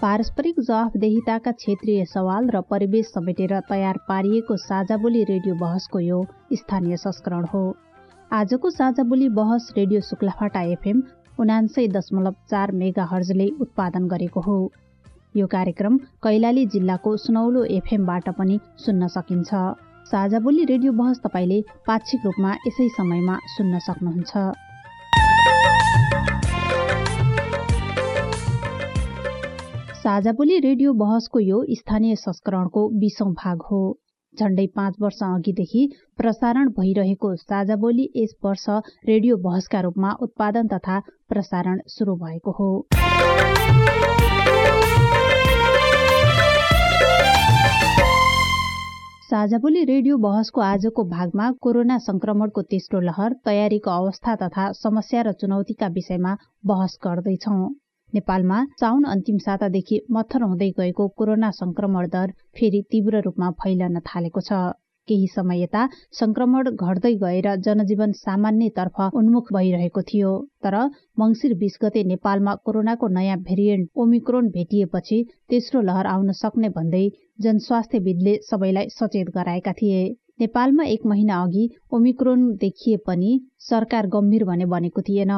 [0.00, 6.20] पारस्परिक जवाफदेहिताका क्षेत्रीय सवाल र परिवेश समेटेर तयार पारिएको साझाबोली रेडियो बहसको यो
[6.54, 7.60] स्थानीय संस्करण हो।
[8.30, 11.02] आजको साझाबोली बहस रेडियो शुक्लाफाटा एफएम
[11.38, 14.56] उनान्सय दशमलव चार मेगा हर्जले उत्पादन गरेको हो।
[15.36, 19.62] यो कार्यक्रम कैलाली जिल्लाको सुनौलो एफएमबाट पनि सुन्न सकिन्छ।
[20.06, 24.48] साझाबोली रेडियो बहस तपाईँले पाक्षिक रूपमा यसै समयमा सुन्न सक्नुहुन्छ।
[30.00, 33.80] साझाबोली रेडियो बहसको यो स्थानीय संस्करणको बीसौं भाग हो।
[34.34, 35.82] झण्डै पाँच वर्ष अघिदेखि
[36.18, 38.64] प्रसारण भइरहेको साझाबोली यस वर्ष
[39.08, 40.98] रेडियो बहसका रूपमा उत्पादन तथा
[41.28, 42.68] प्रसारण शुरू भएको हो।
[49.28, 55.92] साझाबोली रेडियो बहसको आजको भागमा कोरोना संक्रमणको तेस्रो लहर तयारीको अवस्था तथा समस्या र चुनौतीका
[55.92, 57.60] विषयमा बहस गर्दैछौ।
[58.14, 64.40] नेपालमा साउन अन्तिम सातादेखि मत्थर हुँदै गएको कोरोना संक्रमण दर फेरि तीव्र रूपमा फैलन थालेको
[64.42, 64.62] छ।
[65.08, 65.82] केही समय यता
[66.12, 70.32] संक्रमण घट्दै गएर जनजीवन सामान्यतर्फ उन्मुख भइरहेको थियो।
[70.62, 70.76] तर
[71.18, 75.18] मंगिर बीस गते नेपालमा कोरोनाको नयाँ भेरिएन्ट ओमिक्रोन भेटिएपछि
[75.50, 77.04] तेस्रो लहर आउन सक्ने भन्दै
[77.40, 80.02] जनस्वास्थ्यविदले सबैलाई सचेत गराएका थिए।
[80.40, 83.32] नेपालमा एक महिना अघि ओमिक्रोन देखिए पनि
[83.62, 85.32] सरकार गम्भीर भने बनेको थिएन।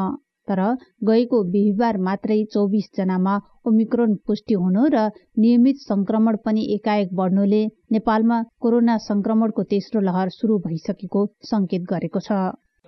[0.48, 0.60] तर
[1.04, 3.34] गएको बिहिबार मात्रै चौबिस जनामा
[3.66, 5.06] ओमिक्रोन पुष्टि हुनु र
[5.38, 12.38] नियमित संक्रमण पनि एकाएक बढ्नुले नेपालमा कोरोना संक्रमणको तेस्रो लहर शुरू भइसकेको संकेत गरेको छ।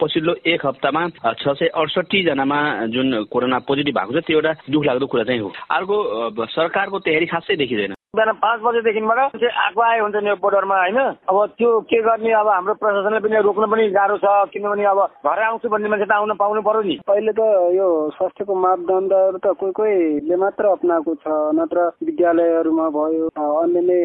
[0.01, 2.61] पछिल्लो एक हप्तामा छ सय अडसठी जनामा
[2.91, 7.27] जुन कोरोना पोजिटिभ भएको छ त्यो एउटा दुख लाग्दो कुरा चाहिँ हो। अर्को सरकारको तयारी
[7.27, 10.99] खासै देखिँदैन। बिहान पाँच बजेदेखिबाट आएको आए हुन्छ नि बोर्डरमा होइन?
[11.29, 15.45] अब त्यो के गर्ने अब हाम्रो प्रशासनले पनि रोक्न पनि गाह्रो छ किनभने अब घरै
[15.45, 17.41] आउँछु भन्ने मान्छे त आउन पाउनु पर्यो नि। अहिले त
[17.75, 21.27] यो स्वास्थ्यको मापदण्डहरू त कोही कोहीले मात्र अप्नाएको छ
[21.59, 24.01] नत्र विद्यालयहरूमा भयो अन्य नै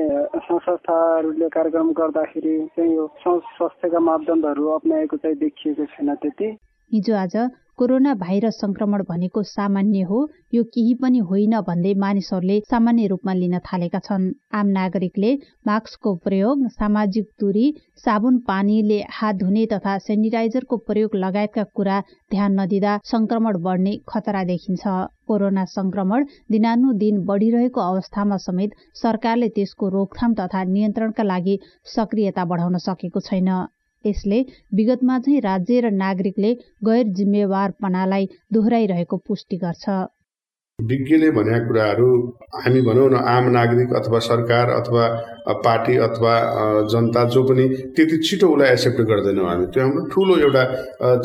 [0.49, 6.47] संस्थाहरूले कार्यक्रम गर्दाखेरि चाहिँ यो स्वास्थ्यका मापदण्डहरू अप्नाएको चाहिँ देखिएको छैन त्यति।
[6.91, 7.35] हिजो आज
[7.79, 10.17] कोरोना भाइरस संक्रमण भनेको सामान्य हो।
[10.53, 15.31] यो केही पनि होइन भन्दै मानिसहरूले सामान्य रूपमा लिन थालेका छन्। आम नागरिकले
[15.67, 17.63] मास्कको प्रयोग सामाजिक दूरी
[18.03, 22.01] साबुन पानीले हात धुने तथा सेनिटाइजरको प्रयोग लगायतका कुरा
[22.31, 24.84] ध्यान नदिँदा संक्रमण बढ्ने खतरा देखिन्छ।
[25.28, 31.59] कोरोना संक्रमण दिनानुदिन बढ़िरहेको अवस्थामा समेत सरकारले त्यसको रोकथाम तथा नियन्त्रणका लागि
[31.95, 33.51] सक्रियता बढाउन सकेको छैन।
[34.05, 34.41] यसले
[34.73, 36.53] विगतमा चाहिँ राज्य र नागरिकले
[36.85, 39.97] गैर जिम्मेवारपनालाई दोहोऱ्याइरहेको पुष्टि गर्छ।
[40.81, 42.07] विज्ञले भनेका कुराहरू
[42.56, 45.07] हामी भनौँ न आम नागरिक अथवा सरकार अथवा
[45.66, 46.34] पार्टी अथवा
[46.91, 50.63] जनता जो पनि त्यति छिटो उसलाई एक्सेप्ट गर्दैनौँ हामी। त्यो हाम्रो ठुलो एउटा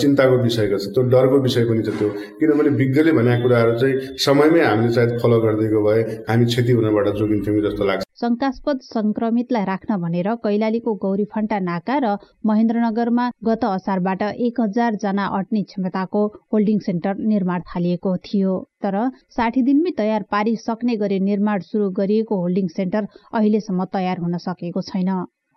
[0.01, 2.09] चिन्ताको विषयको छ त्यो डरको विषय पनि छ त्यो।
[2.41, 7.63] किनभने विज्ञले भनेका कुराहरू चाहिँ समयमै हामीले सायद फलो गरिदिएको भए हामी क्षति हुनबाट जोगिन्थ्यौँ
[7.69, 12.17] जस्तो लाग्छ। शङ्कास्पद संक्रमितलाई राख्न भनेर कैलालीको गौरीफन्टा नाका र
[12.47, 18.97] महेन्द्रनगरमा गत असारबाट एक हजार जना अट्ने क्षमताको होल्डिङ सेन्टर निर्माण थालिएको थियो। तर
[19.37, 25.11] साठी दिनमै तयार पारिसक्ने गरी निर्माण सुरु गरिएको होल्डिङ सेन्टर अहिलेसम्म तयार हुन सकेको छैन।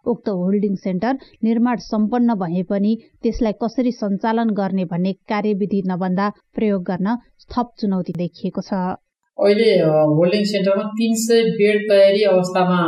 [0.06, 2.92] उक्त होल्डिङ सेन्टर निर्माण सम्पन्न भए पनि
[3.24, 7.16] त्यसलाई कसरी सञ्चालन गर्ने भन्ने कार्यविधि नभन्दा प्रयोग गर्न
[7.52, 8.80] थप चुनौती देखिएको छ।
[9.38, 9.72] अहिले
[10.18, 12.80] होल्डिङ सेन्टरमा तिन सय बेड तयारी अवस्थामा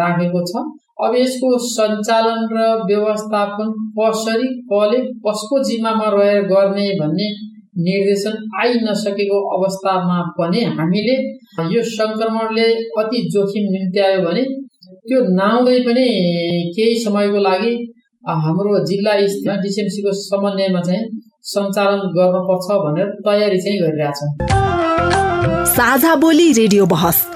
[0.00, 0.64] राखेको छ।
[1.06, 7.26] अब यसको सञ्चालन र व्यवस्थापन कसरी कसले कसको जिम्मामा रहेर गर्ने भन्ने
[7.84, 11.16] निर्देशन आइ नसकेको अवस्थामा पनि हामीले
[11.74, 12.66] यो सङ्क्रमणले
[13.02, 14.44] अति जोखिम निम्त्यायो भने
[15.08, 16.06] त्यो नआउँदै पनि
[16.76, 17.72] केही समयको लागि
[18.44, 21.04] हाम्रो जिल्ला स्थित डिसिएमसीको समन्वयमा चाहिँ
[21.52, 24.30] सञ्चालन गर्नुपर्छ भनेर तयारी चाहिँ गरिरहेछौँ।
[25.76, 27.35] साझा बोली रेडियो बहस।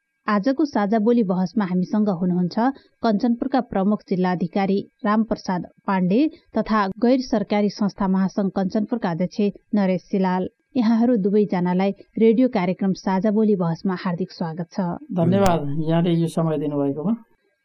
[0.27, 2.65] आजको साझा बोली बहसमा हामीसँग हुनुहुन्छ
[3.03, 6.19] कञ्चनपुरका प्रमुख जिल्लाधिकारी रामप्रसाद पाण्डे
[6.57, 10.47] तथा गैर सरकारी संस्था महासंघ कञ्चनपुरका अध्यक्ष नरेश सिलाल।
[10.77, 14.87] यहाँहरू दुवैजनालाई रेडियो कार्यक्रम साझा बोली बहसमा हार्दिक स्वागत छ।
[15.19, 17.15] धन्यवाद। यहाँले यो समय दिनुभएकोमा।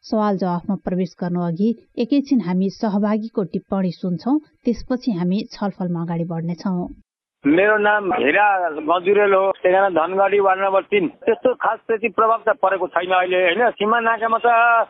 [0.05, 6.87] सवाल जवाफमा प्रवेश गर्नु अघि एकैछिन हामी सहभागीको टिप्पणी सुन्छौं त्यसपछि हामी छलफलमा अगाडि बढ्नेछौँ।
[7.45, 8.45] मेरो नाम हिरा
[8.81, 13.37] गजुरेल हो ठेगाना धनगढी वार्ड नम्बर तिन। त्यस्तो खास त्यति प्रभाव त परेको छैन अहिले
[13.37, 13.69] होइन?
[13.71, 14.47] सीमा नाकामा त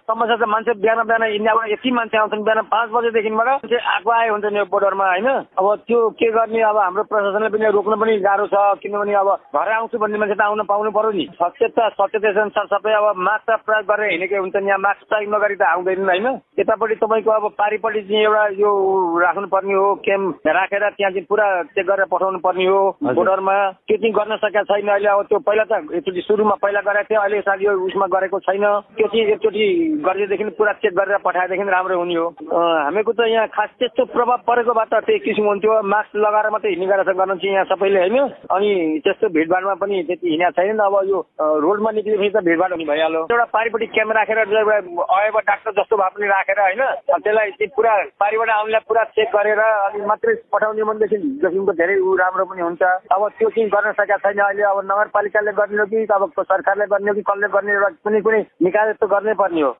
[0.07, 4.29] समस्या त मान्छे बिहान बिहान इन्डियाबाट यति मान्छे आउँछन् बिहान पाँच बजेदेखिबाट मान्छे आएको आए
[4.29, 5.27] हुन्छ नि बोर्डरमा होइन?
[5.53, 6.61] अब त्यो के गर्ने?
[6.63, 10.41] अब हाम्रो प्रशासनले पनि रोक्न पनि गाह्रो छ किनभने अब घर आउँछु भन्ने मान्छे त
[10.41, 14.79] आउन पाउनु पर्यो नि। सचेत सचेतेसन सबै अब मास्क प्रयोग गरेर हिँडेकै हुन्छ नि यहाँ
[14.81, 16.27] मास्क प्रयोग नगरी त आउँदैन होइन?
[16.57, 18.71] यतापट्टि तपाईँको अब पारिपट्टि चाहिँ एउटा यो
[19.19, 23.55] राख्नुपर्ने हो क्याम्प राखेर त्यहाँ चाहिँ पुरा चेक गरेर पठाउनु पर्ने हो। बोर्डरमा
[23.87, 27.21] त्यो चाहिँ गर्न सकेका छैन। अहिले अब त्यो पहिला त एकचोटि सुरुमा पहिला गरेको थियो।
[27.21, 28.65] अहिले सायद यो उसमा गरेको छैन।
[28.97, 29.65] त्यो चाहिँ एकचोटि
[30.05, 34.73] गरिदिएदेखि पुरा चेक गरेर पठाएदेखि राम्रो हुने हो। हामीको त यहाँ खास त्यस्तो प्रभाव परेको
[34.73, 38.17] भए त त्यही किसिम हुन्थ्यो। मास्क लगाएर मात्रै हिँड्ने गरेर गर्नु चाहिँ यहाँ सबैले होइन?
[38.51, 38.69] अनि
[39.03, 41.19] त्यस्तो भिडभाडमा पनि त्यति हिँडेको छैन अब यो
[41.63, 46.27] रोडमा निक्लेपछि त भिडभाड हुने भइहाल्यो। एउटा पारिपट्टि क्यामेरा राखेर अयब डाक्टर जस्तो भए पनि
[46.27, 46.83] राखेर होइन?
[47.07, 51.95] त्यसलाई पुरा पारिबाट आउनेलाई पुरा चेक गरेर अनि मात्रै पठाउने भनेदेखि जोखिमको धेरै
[52.27, 56.05] राम्रो पनि हुन्छ। अब त्यो चाहिँ गर्न सकेका छैन अहिले। अब नगरपालिकाले गर्ने हो कि
[56.11, 59.71] अब सरकारले गर्ने हो कि कसले गर्ने एउटा कुनै कुनै निकाय जस्तो गर्नै पर्ने हो।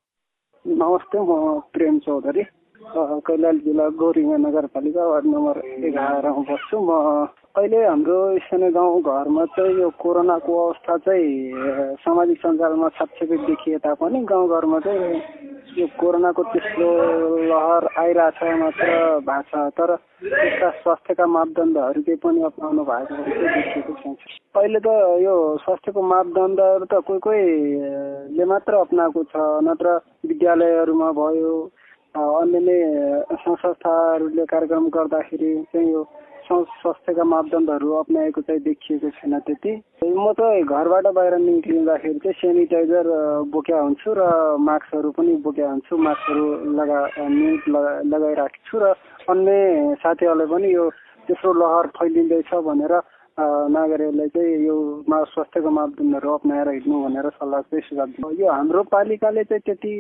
[0.66, 2.44] नमस्ते म प्रेम चौधरी।
[2.96, 5.56] कैलाली जिल्ला गौरीमा नगरपालिका वार्ड नम्बर
[5.88, 6.90] एघारमा बस्छु। म
[7.58, 14.20] अहिले हाम्रो सानो गाउँ घरमा चाहिँ यो कोरोनाको अवस्था चाहिँ सामाजिक सञ्जालमा छापछेपी देखिए तापनि
[14.30, 15.22] गाउँघरमा चाहिँ
[15.78, 16.90] यो कोरोनाको तेस्रो
[17.50, 18.90] लहर आइरहेछ मात्र
[19.26, 19.92] भएको छ तर
[20.24, 24.16] यसका स्वास्थ्यका मापदण्डहरू केही पनि अप्नाउनु भएको देखिएको छैन
[24.56, 25.36] अहिले त यो
[25.66, 29.36] स्वास्थ्यको मापदण्डहरू त कोही कोहीले मात्र अप्नाएको छ
[29.66, 29.98] नत्र
[30.30, 31.54] विद्यालयहरूमा भयो
[32.18, 32.78] अन्य नै
[33.38, 36.02] संस्थाहरूले कार्यक्रम गर्दाखेरि चाहिँ यो
[36.48, 39.72] स्वास्थ्यका मापदण्डहरू अप्नाएको चाहिँ देखिएको छैन त्यति।
[40.02, 43.06] म त घरबाट बाहिर निक्लिँदाखेरि चाहिँ सेनिटाइजर
[43.54, 44.22] बोक्या हुन्छु र
[44.58, 46.46] मास्कहरू पनि बोक्या हुन्छु। मास्कहरू
[46.80, 47.00] लगा
[47.30, 48.86] मिट लगाइराखेको छु र
[49.30, 50.90] अन्य साथीहरूलाई पनि यो
[51.28, 52.94] तेस्रो लहर फैलिँदैछ भनेर
[53.38, 54.76] नागरिकहरूलाई चाहिँ यो
[55.30, 59.94] स्वास्थ्यको मापदण्डहरू अप्नाएर हिँड्नु भनेर सल्लाह चाहिँ सुझाव दिनु यो हाम्रो पालिकाले चाहिँ त्यति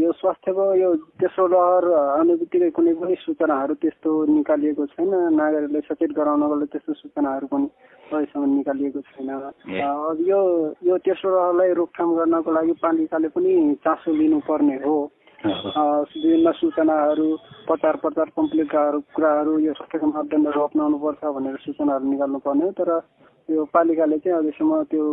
[0.00, 0.88] यो स्वास्थ्यको यो
[1.20, 6.92] तेस्रो लहर आउने बित्तिकै कुनै पनि सूचनाहरू त्यस्तो निकालिएको छैन। नागरिकलाई सचेत गराउनको लागि त्यस्तो
[7.04, 7.68] सूचनाहरू पनि
[8.12, 9.28] अहिलेसम्म निकालिएको छैन।
[10.24, 10.40] यो
[10.88, 13.52] यो तेस्रो लहरलाई रोकथाम गर्नको लागि पालिकाले पनि
[13.84, 14.96] चासो लिनुपर्ने हो।
[15.42, 17.28] विभिन्न सूचनाहरू
[17.66, 18.82] प्रचार प्रचार पम्पलेटका
[19.14, 22.90] कुराहरू यो स्वास्थ्यको मापदण्डहरू अप्नाउनुपर्छ भनेर सूचनाहरू निकाल्नु पर्ने हो तर
[23.48, 25.04] यो पालिकाले चाहिँ अहिलेसम्म त्यो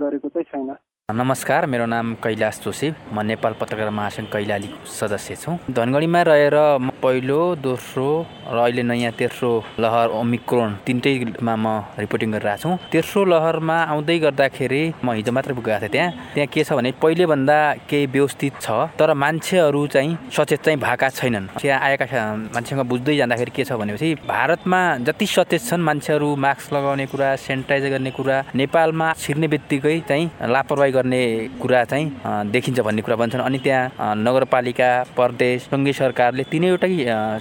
[0.00, 0.72] गरेको चाहिँ छैन।
[1.12, 6.96] नमस्कार मेरो नाम कैलाश जोशी। म नेपाल पत्रकार महासङ्घ कैलालीको सदस्य छु। धनगढीमा रहेर म
[6.96, 8.08] पहिलो दोस्रो
[8.48, 9.50] र अहिले नयाँ तेस्रो
[9.84, 11.66] लहर ओमिक्रोन तिनटैमा म
[12.00, 16.64] रिपोर्टिङ गरिरहेको छु। तेस्रो लहरमा आउँदै गर्दाखेरि म हिजो मात्रै गएको थिएँ त्यहाँ। त्यहाँ के
[16.64, 22.06] छ भने पहिलेभन्दा केही व्यवस्थित छ तर मान्छेहरू चाहिँ सचेत चाहिँ भएका छैनन्। त्यहाँ आएका
[22.48, 27.90] मान्छेसँग बुझ्दै जाँदाखेरि के छ भनेपछि भारतमा जति सचेत छन् मान्छेहरू मास्क लगाउने कुरा सेनिटाइजर
[27.92, 31.22] गर्ने कुरा नेपालमा छिर्ने बित्तिकै चाहिँ लापरवाही गर्ने
[31.60, 32.06] कुरा चाहिँ
[32.50, 36.92] देखिन्छ भन्ने कुरा भन्छन्। अनि त्यहाँ नगरपालिका प्रदेश सङ्घीय सरकारले तिनैवटै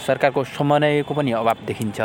[0.01, 2.00] सरकारको समन्वयको पनि अभाव देखिन्छ।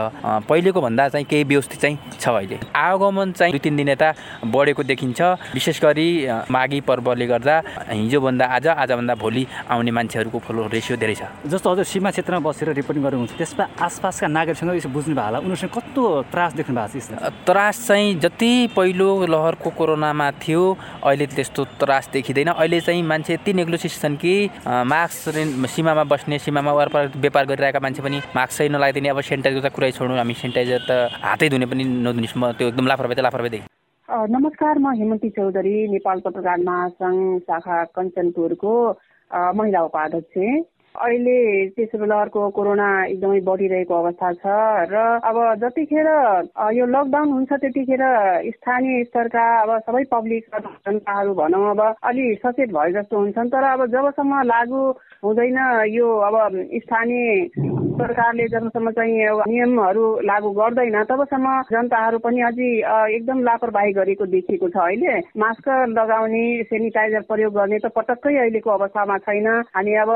[0.48, 4.08] पहिलेको भन्दा चाहिँ केही व्यवस्थित चाहिँ छ अहिले। आवागमन चाहिँ दुई तिन दिन यता
[4.44, 5.20] बढेको देखिन्छ।
[5.54, 6.08] विशेष गरी
[6.50, 7.56] माघी पर्वले गर्दा
[7.90, 12.68] हिजोभन्दा आज आजभन्दा भोलि आउने मान्छेहरूको फलो रेसियो धेरै छ। जस्तो हजुर सीमा क्षेत्रमा बसेर
[12.76, 16.02] रिपोर्टिङ गर्नुहुन्छ त्यसमा आसपासका नागरिकसँग यसो बुझ्नु भयो होला। उनीहरूसँग कस्तो
[16.32, 20.62] त्रास देख्नु भएको छ त्रास चाहिँ जति पहिलो लहरको कोरोनामा थियो
[21.04, 24.34] अहिले त्यस्तो त्रास देखिँदैन। अहिले चाहिँ मान्छे यति नेग्लोसिस छन् कि
[24.66, 25.38] मास्क
[25.70, 30.18] सीमामा बस्ने सीमामा वरपर व्यापार गरिरहेका मान्छे पनि मास्कै नलाइदिने अब सेनिटाइजर त कुरै छोड्नु
[30.18, 30.90] हामी सेनिटाइजर त
[31.22, 32.28] हातै धुने पनि नधुने
[32.58, 33.60] त्यो एकदम लापरवाही त लापरवाही
[34.08, 38.74] नमस्कार म हेमन्ती चौधरी नेपाल पत्रकार महासङ्घ शाखा कञ्चनपुरको
[39.30, 40.36] महिला उपाध्यक्ष।
[40.98, 41.38] अहिले
[41.76, 44.44] तेस्रो लहरको कोरोना एकदमै बढिरहेको अवस्था छ
[44.92, 44.96] र
[45.28, 46.08] अब जतिखेर
[46.74, 48.04] यो लकडाउन हुन्छ त्यतिखेर
[48.50, 53.86] स्थानीय स्तरका अब सबै पब्लिक जनताहरू भनौँ अब अलि सचेत भए जस्तो हुन्छन्। तर अब
[53.88, 54.82] जबसम्म लागू
[55.24, 55.58] हुँदैन
[55.90, 56.36] यो अब
[56.84, 57.48] स्थानीय
[57.98, 59.14] सरकारले जबसम्म चाहिँ
[59.48, 62.70] नियमहरू लागू गर्दैन तबसम्म जनताहरू पनि अझै
[63.16, 69.18] एकदम लापरवाही गरेको देखिएको छ अहिले। मास्क लगाउने सेनिटाइजर प्रयोग गर्ने त पटक्कै अहिलेको अवस्थामा
[69.26, 70.10] छैन। हामी अब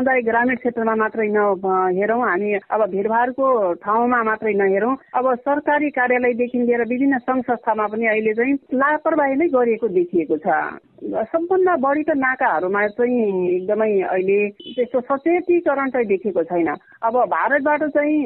[0.00, 3.46] समुदाय ग्रामीण क्षेत्रमा मात्रै नहेरौँ। हामी अब भिडभाडको
[3.84, 9.48] ठाउँमा मात्रै नहेरौँ। अब सरकारी कार्यालयदेखि लिएर विभिन्न सङ्घ संस्थामा पनि अहिले चाहिँ लापरवाही नै
[9.52, 10.48] गरिएको देखिएको छ।
[11.00, 13.20] सबभन्दा बढी त नाकाहरूमा चाहिँ
[13.56, 14.38] एकदमै अहिले
[14.76, 16.68] त्यस्तो सचेतीकरण चाहिँ देखेको छैन।
[17.04, 18.16] अब भारतबाट चाहिँ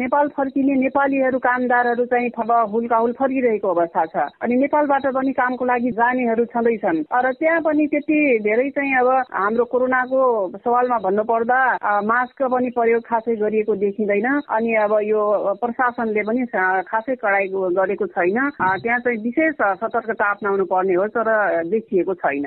[0.00, 5.90] नेपाल फर्किने नेपालीहरू कामदारहरू चाहिँ अब हुलकाहुल फर्किरहेको अवस्था छ। अनि नेपालबाट पनि कामको लागि
[5.96, 8.18] जानेहरू छँदैछन्। र त्यहाँ पनि त्यति
[8.48, 10.20] धेरै चाहिँ अब हाम्रो कोरोनाको
[10.56, 11.58] सवालमा भन्नुपर्दा
[12.04, 15.22] मास्क पनि प्रयोग खासै गरिएको देखिँदैन। अनि अब यो
[15.62, 16.46] प्रशासनले पनि
[16.90, 17.46] खासै कडाइ
[17.78, 21.30] गरेको छैन। त्यहाँ चाहिँ विशेष सतर्कता अप्नाउनु पर्ने हो तर
[21.70, 22.46] देखिएको छैन।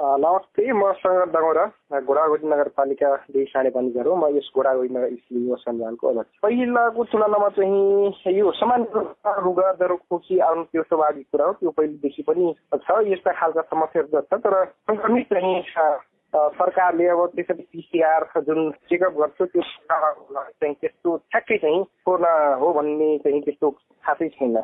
[0.00, 1.64] नमस्ते म सङ्गत डगौरा
[2.04, 8.36] घोडागोडी नगरपालिका दुई साढे हो म यस घोडागोडी नगर युवा सञ्जालको अध्यक्ष। पहिलाको तुलनामा चाहिँ
[8.36, 9.00] यो सामान्य
[9.40, 14.20] रुगा ज्वरो खोकी आउनु त्यो स्वाभाविक कुरा हो। त्यो पहिलेदेखि पनि छ यस्ता खालका समस्याहरू
[14.20, 15.62] छ तर सङ्क्रमित चाहिँ
[16.34, 23.18] सरकारले अब त्यसरी पिसिआर जुन चेकअप गर्छ त्यो चाहिँ त्यस्तो ठ्याक्कै चाहिँ कोरोना हो भन्ने
[23.18, 23.70] चाहिँ त्यस्तो
[24.04, 24.56] खासै छैन।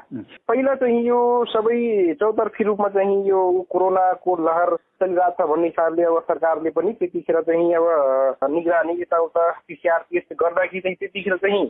[0.48, 1.78] पहिला चाहिँ यो सबै
[2.14, 3.40] चौतर्फी रूपमा चाहिँ यो
[3.70, 10.00] कोरोनाको लहर चलिरहेको छ भन्ने हिसाबले अब सरकारले पनि त्यतिखेर चाहिँ अब निगरानी यताउता पिसिआर
[10.12, 11.64] टेस्ट गर्दाखेरि चाहिँ त्यतिखेर चाहिँ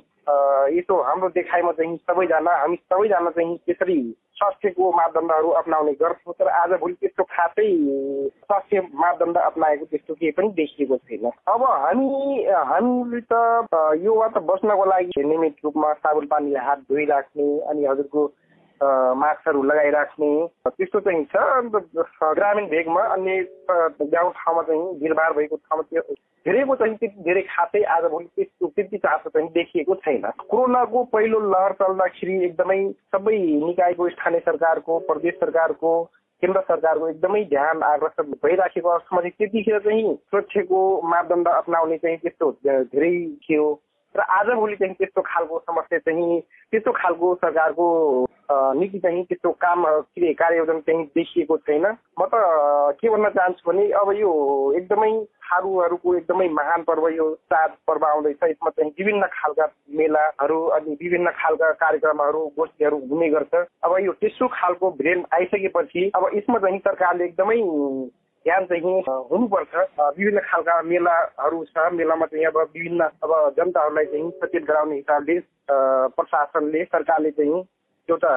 [0.78, 3.98] यसो हाम्रो देखाइमा चाहिँ सबैजना हामी सबैजना चाहिँ त्यसरी
[4.42, 7.66] स्वास्थ्यको मापदण्डहरू अप्नाउने गर्छौँ तर आजभोलि त्यस्तो खासै
[8.42, 13.38] स्वास्थ्य मापदण्ड अप्नाएको त्यस्तो केही पनि देखिएको छैन। अब हामी हामीले त
[14.02, 18.26] योबाट बस्नको लागि नियमित रूपमा साबुन पानीले हात धोइराख्ने अनि हजुरको
[18.82, 20.30] मास्कहरू लगाइराख्ने
[20.68, 21.74] त्यस्तो चाहिँ छ। अन्त
[22.38, 26.02] ग्रामीण भेगमा अन्य गाउँ ठाउँमा चाहिँ भिडभाड भएको ठाउँमा त्यो
[26.46, 31.72] धेरैको चाहिँ त्यति धेरै खासै आजभोलि त्यस्तो त्यति चासो चाहिँ देखिएको छैन। कोरोनाको पहिलो लहर
[31.82, 32.80] चल्दाखेरि एकदमै
[33.14, 35.92] सबै निकायको स्थानीय सरकारको प्रदेश सरकारको
[36.42, 42.50] केन्द्र सरकारको एकदमै ध्यान आग्रह भइराखेको अवस्थामा चाहिँ त्यतिखेर चाहिँ सुरक्षाको मापदण्ड अप्नाउने चाहिँ त्यस्तो
[42.66, 43.14] धेरै
[43.46, 43.66] थियो।
[44.16, 47.86] र आजभोलि चाहिँ त्यस्तो खालको समस्या चाहिँ त्यस्तो खालको सरकारको
[48.52, 51.86] नीति चाहिँ त्यस्तो काम के कार्ययोजना चाहिँ देखिएको छैन।
[52.20, 52.34] म त
[53.00, 54.30] के भन्न चाहन्छु भने अब यो
[54.76, 55.12] एकदमै
[55.52, 59.66] थारूहरूको एकदमै महान पर्व यो चाड पर्व आउँदैछ। यसमा चाहिँ विभिन्न खालका
[59.96, 63.54] मेलाहरू अनि विभिन्न खालका कार्यक्रमहरू गोष्ठीहरू हुने गर्छ।
[63.84, 67.60] अब यो त्यस्तो खालको ब्रेन आइसकेपछि अब यसमा चाहिँ सरकारले एकदमै
[68.46, 68.82] ध्यान चाहिँ
[69.30, 69.74] हुनुपर्छ।
[70.18, 75.38] विभिन्न खालका मेलाहरू छ। मेलामा चाहिँ अब विभिन्न अब जनताहरूलाई चाहिँ सचेत गराउने हिसाबले
[76.16, 77.62] प्रशासनले सरकारले चाहिँ
[78.08, 78.32] एउटा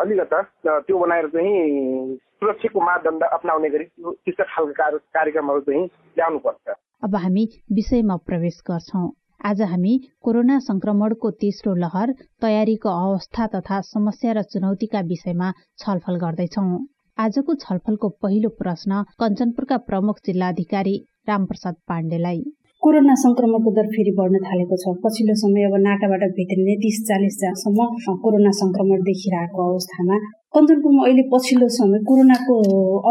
[0.00, 0.40] अलिकता
[0.86, 5.84] त्यो बनाएर चाहिँ सुरक्षाको मापदण्ड अप्नाउने गरी त्यस्तो खालका कार्यक्रमहरू चाहिँ
[6.18, 9.08] ल्याउनुपर्छ। अब हामी विषयमा प्रवेश गर्छौँ।
[9.48, 12.12] आज हामी कोरोना संक्रमणको तेस्रो लहर
[12.42, 15.48] तयारीको अवस्था तथा समस्या र चुनौतीका विषयमा
[15.78, 16.78] छलफल गर्दैछौँ।
[17.18, 20.92] आजको छलफलको पहिलो प्रश्न कञ्चनपुरका प्रमुख जिल्लाधिकारी
[21.28, 22.42] रामप्रसाद पाण्डेलाई।
[22.82, 27.86] कोरोना संक्रमणको दर फेरि बढ्न थालेको छ। पछिल्लो समय अब नाकाबाट भित्रिने तिस चालिस जनासम्म
[28.24, 30.18] कोरोना संक्रमण देखिरहेको अवस्थामा
[30.54, 32.60] कञ्चनपुरमा अहिले पछिल्लो समय कोरोनाको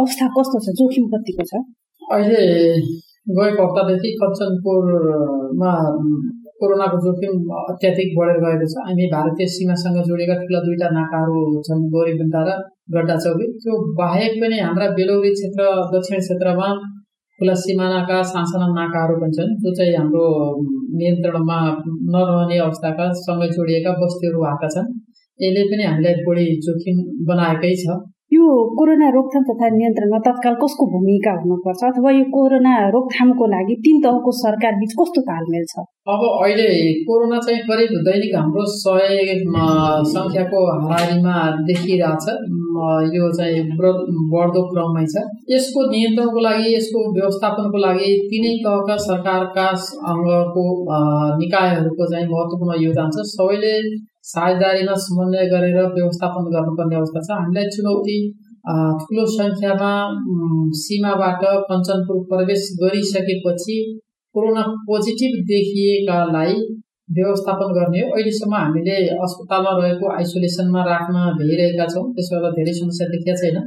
[0.03, 0.77] अवस्था कस्तो छ?
[0.79, 1.61] जोखिम कतिको छ?
[2.13, 2.41] अहिले
[3.41, 5.73] गएको हप्तादेखि कञ्चनपुरमा
[6.63, 7.35] कोरोनाको जोखिम
[7.65, 12.57] अत्याधिक बढेर गएको छ। हामी भारतीय सीमासँग जोडिएका ठुला दुईटा नाकाहरू छन् गौरीबन्दा र
[12.89, 15.63] गड्डा चौकी। त्यो बाहेक पनि हाम्रा बेलौरी क्षेत्र
[15.93, 16.67] दक्षिण क्षेत्रमा
[17.39, 20.25] खुला सिमानाका सासाना नाकाहरू पनि छन् जो चाहिँ हाम्रो
[20.99, 21.57] नियन्त्रणमा
[22.13, 24.87] नरहने अवस्थाका सँगै जोडिएका बस्तीहरू भएका छन्।
[25.39, 27.97] यसले पनि हामीलाई बढी जोखिम बनाएकै छ।
[28.35, 28.45] यो
[28.77, 31.81] कोरोना रोकथाम तथा नियन्त्रणमा तत्काल कसको भूमिका हुनुपर्छ?
[31.89, 35.85] अथवा यो कोरोना रोकथामको लागि तिन तहको सरकार बिच कस्तो तालमेल छ?
[36.11, 36.67] अब अहिले
[37.07, 39.37] कोरोना चाहिँ करिब दैनिक हाम्रो सय
[40.15, 41.35] सङ्ख्याको हाराहारीमा
[41.69, 42.27] देखिरहेछ।
[43.15, 49.67] यो चाहिँ बढ्दो क्रममै छ। यसको नियन्त्रणको लागि यसको व्यवस्थापनको लागि तिनै तहका सरकारका
[50.11, 50.67] अङ्गको
[51.45, 53.73] निकायहरूको चाहिँ महत्त्वपूर्ण योगदान छ। सबैले
[54.27, 58.17] साझेदारीमा समन्वय गरेर व्यवस्थापन गर्नुपर्ने अवस्था छ। हामीलाई चुनौती
[59.01, 59.91] ठुलो सङ्ख्यामा
[60.79, 63.77] सीमाबाट कञ्चनपुर प्रवेश गरिसकेपछि
[64.35, 66.55] कोरोना पोजिटिभ देखिएकालाई
[67.17, 73.07] व्यवस्थापन गर्ने हो। अहिलेसम्म हामीले अस्पतालमा रहेको आइसोलेसनमा राख्न भइरहेका छौँ। त्यसो गर्दा धेरै समस्या
[73.13, 73.57] देखिया छैन।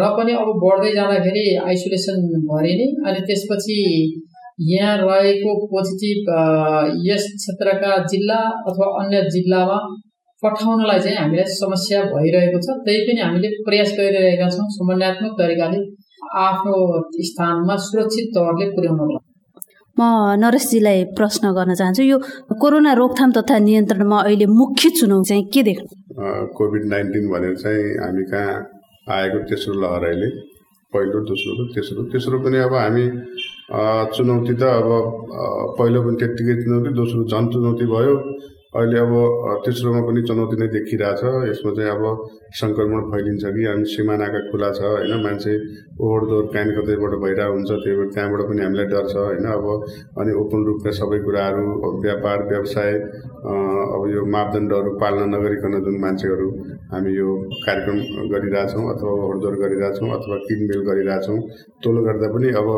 [0.00, 2.16] र पनि अब बढ्दै जाँदाखेरि आइसोलेसन
[2.50, 3.78] भरिने अनि त्यसपछि
[4.68, 6.26] यहाँ रहेको पोजिटिभ
[7.06, 8.38] यस क्षेत्रका जिल्ला
[8.68, 9.78] अथवा अन्य जिल्लामा
[10.42, 15.80] पठाउनलाई चाहिँ हामीलाई समस्या भइरहेको छ। त्यही पनि हामीले प्रयास गरिरहेका छौँ समन्वयात्मक तरिकाले
[16.44, 16.76] आफ्नो
[17.28, 19.28] स्थानमा सुरक्षित तवरले पुर्याउनको लागि।
[19.96, 20.02] म
[20.42, 22.18] नरेशजीलाई प्रश्न गर्न चाहन्छु यो
[22.62, 25.88] कोरोना रोकथाम तथा नियन्त्रणमा अहिले मुख्य चुनौती चाहिँ के देख्नु?
[26.56, 28.54] कोभिड नाइन्टिन भनेर चाहिँ हामी कहाँ
[29.16, 30.28] आएको तेस्रो लहर अहिले
[30.92, 33.04] पहिलो दोस्रो तेस्रो तेस्रो पनि अब हामी
[33.70, 34.88] चुनौती त अब
[35.78, 38.14] पहिलो पनि त्यत्तिकै चुनौती दोस्रो झन् चुनौती भयो।
[38.72, 39.12] अहिले अब
[39.66, 42.04] तेस्रोमा पनि चुनौती नै देखिरहेछ यसमा चाहिँ अब
[42.54, 45.14] सङ्क्रमण फैलिन्छ कि अनि सिमानाका खुला छ होइन?
[45.24, 45.54] मान्छे
[45.98, 49.46] ओहोर दोहोर कहीँ कतैबाट भइरहेको हुन्छ त्यही भएर त्यहाँबाट पनि हामीलाई डर छ होइन?
[49.50, 49.66] अब
[50.22, 51.64] अनि ओपन रूपमा सबै कुराहरू
[51.98, 52.92] व्यापार व्यवसाय
[53.42, 56.48] अब यो मापदण्डहरू पालना नगरिकन जुन मान्छेहरू
[56.92, 57.28] हामी यो
[57.66, 57.98] कार्यक्रम
[58.32, 61.38] गरिरहेछौँ अथवा ओहोर दोहोर गरिरहेछौँ अथवा किनमेल गरिरहेछौँ
[61.82, 62.68] त्यसले गर्दा पनि अब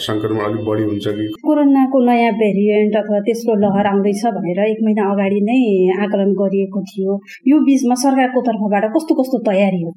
[0.00, 5.08] सङ्क्रमण अलिक बढी हुन्छ कि कोरोनाको नयाँ भेरिएन्ट अथवा तेस्रो लहर आउँदैछ भनेर एक महिना
[5.12, 5.60] अगाडि नै
[6.04, 7.20] आकलन गरिएको थियो।
[7.52, 9.92] यो बिचमा सरकारको तर्फबाट कस्तो कस्तो तयारीहरू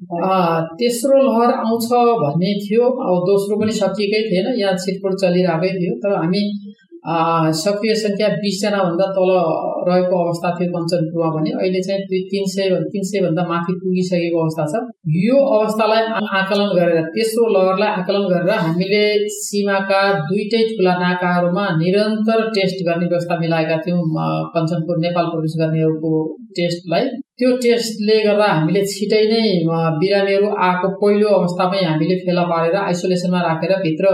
[0.80, 1.88] तेस्रो लहर आउँछ
[2.22, 6.42] भन्ने थियो अब दोस्रो पनि सकिएकै थिएन यहाँ छिटफुट चलिरहेकै थियो। तर हामी
[7.04, 9.30] सक्रिय सङ्ख्या बिसजनाभन्दा तल
[9.88, 14.66] रहेको अवस्था थियो कञ्चनपुरमा भने अहिले चाहिँ दुई तिन सय तिन सयभन्दा माथि पुगिसकेको अवस्था
[14.72, 14.82] छ।
[15.22, 16.02] यो अवस्थालाई
[16.40, 19.02] आकलन गरेर तेस्रो लहरलाई आकलन गरेर हामीले
[19.38, 24.06] सीमाका दुईटै ठुला नाकाहरूमा निरन्तर टेस्ट गर्ने व्यवस्था मिलाएका थियौँ।
[24.54, 26.12] कञ्चनपुर नेपाल प्रवेश गर्नेहरूको
[26.56, 27.04] टेस्टलाई
[27.42, 29.38] त्यो टेस्टले गर्दा हामीले छिटै नै
[30.00, 34.12] बिरामीहरू आएको पहिलो अवस्थामै हामीले फेला पारेर आइसोलेसनमा राखेर भित्र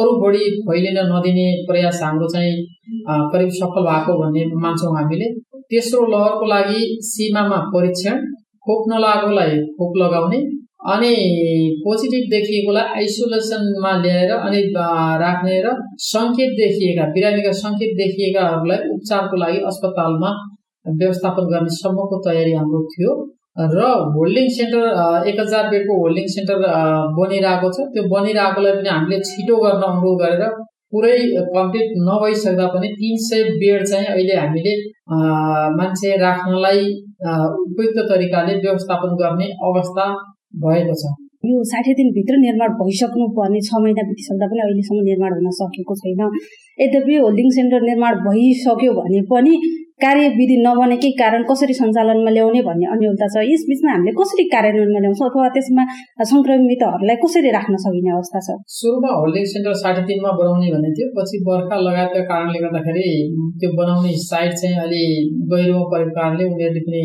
[0.00, 2.54] अरू बढी फैलिन नदिने प्रयास हाम्रो चाहिँ
[3.32, 5.28] करिब सफल भएको भन्ने मान्छौँ हामीले।
[5.70, 8.24] तेस्रो लहरको लागि सीमामा परीक्षण
[8.64, 10.40] खोप नलागेकोलाई खोप लगाउने
[10.94, 11.12] अनि
[11.84, 14.64] पोजिटिभ देखिएकोलाई आइसोलेसनमा ल्याएर अनि
[15.24, 15.76] राख्ने र
[16.06, 20.32] सङ्केत देखिएका बिरामीका सङ्केत देखिएकाहरूलाई उपचारको लागि अस्पतालमा
[20.86, 23.12] व्यवस्थापन गर्ने सम्मको तयारी हाम्रो थियो।
[23.72, 23.80] र
[24.12, 24.82] होल्डिङ सेन्टर
[25.30, 26.56] एक हजार बेडको होल्डिङ सेन्टर
[27.16, 30.44] बनिरहेको छ। त्यो बनिरहेकोलाई पनि हामीले छिटो गर्न अनुरोध गरेर
[30.92, 31.16] पुरै
[31.56, 34.72] कम्प्लिट नभइसक्दा पनि तिन सय बेड चाहिँ अहिले हामीले
[35.78, 36.80] मान्छे राख्नलाई
[37.64, 40.06] उपयुक्त तरिकाले व्यवस्थापन गर्ने अवस्था
[40.64, 41.12] भएको छ।
[41.50, 46.20] यो साठी दिनभित्र निर्माण भइसक्नु पर्ने छ महिना बितिसक्दा पनि अहिलेसम्म निर्माण हुन सकेको छैन।
[46.78, 49.54] यद्यपि होल्डिङ सेन्टर निर्माण भइसक्यो भने पनि
[50.00, 55.26] कार्यविधि नबनेकै कारण कसरी सञ्चालनमा ल्याउने भन्ने अन्यलता छ। यस बिचमा हामीले कसरी कार्यान्वयनमा ल्याउँछौँ
[55.30, 55.82] अथवा त्यसमा
[56.32, 58.48] सङ्क्रमितहरूलाई कसरी राख्न सकिने अवस्था छ?
[58.78, 63.06] सुरुमा होल्डिङ सेन्टर साढे तिनमा बनाउने भन्ने थियो। पछि बर्खा लगायतका कारणले गर्दाखेरि
[63.60, 65.02] त्यो बनाउने साइड चाहिँ अलि
[65.52, 67.02] गहिरोमा परेको कारणले उनीहरूले पनि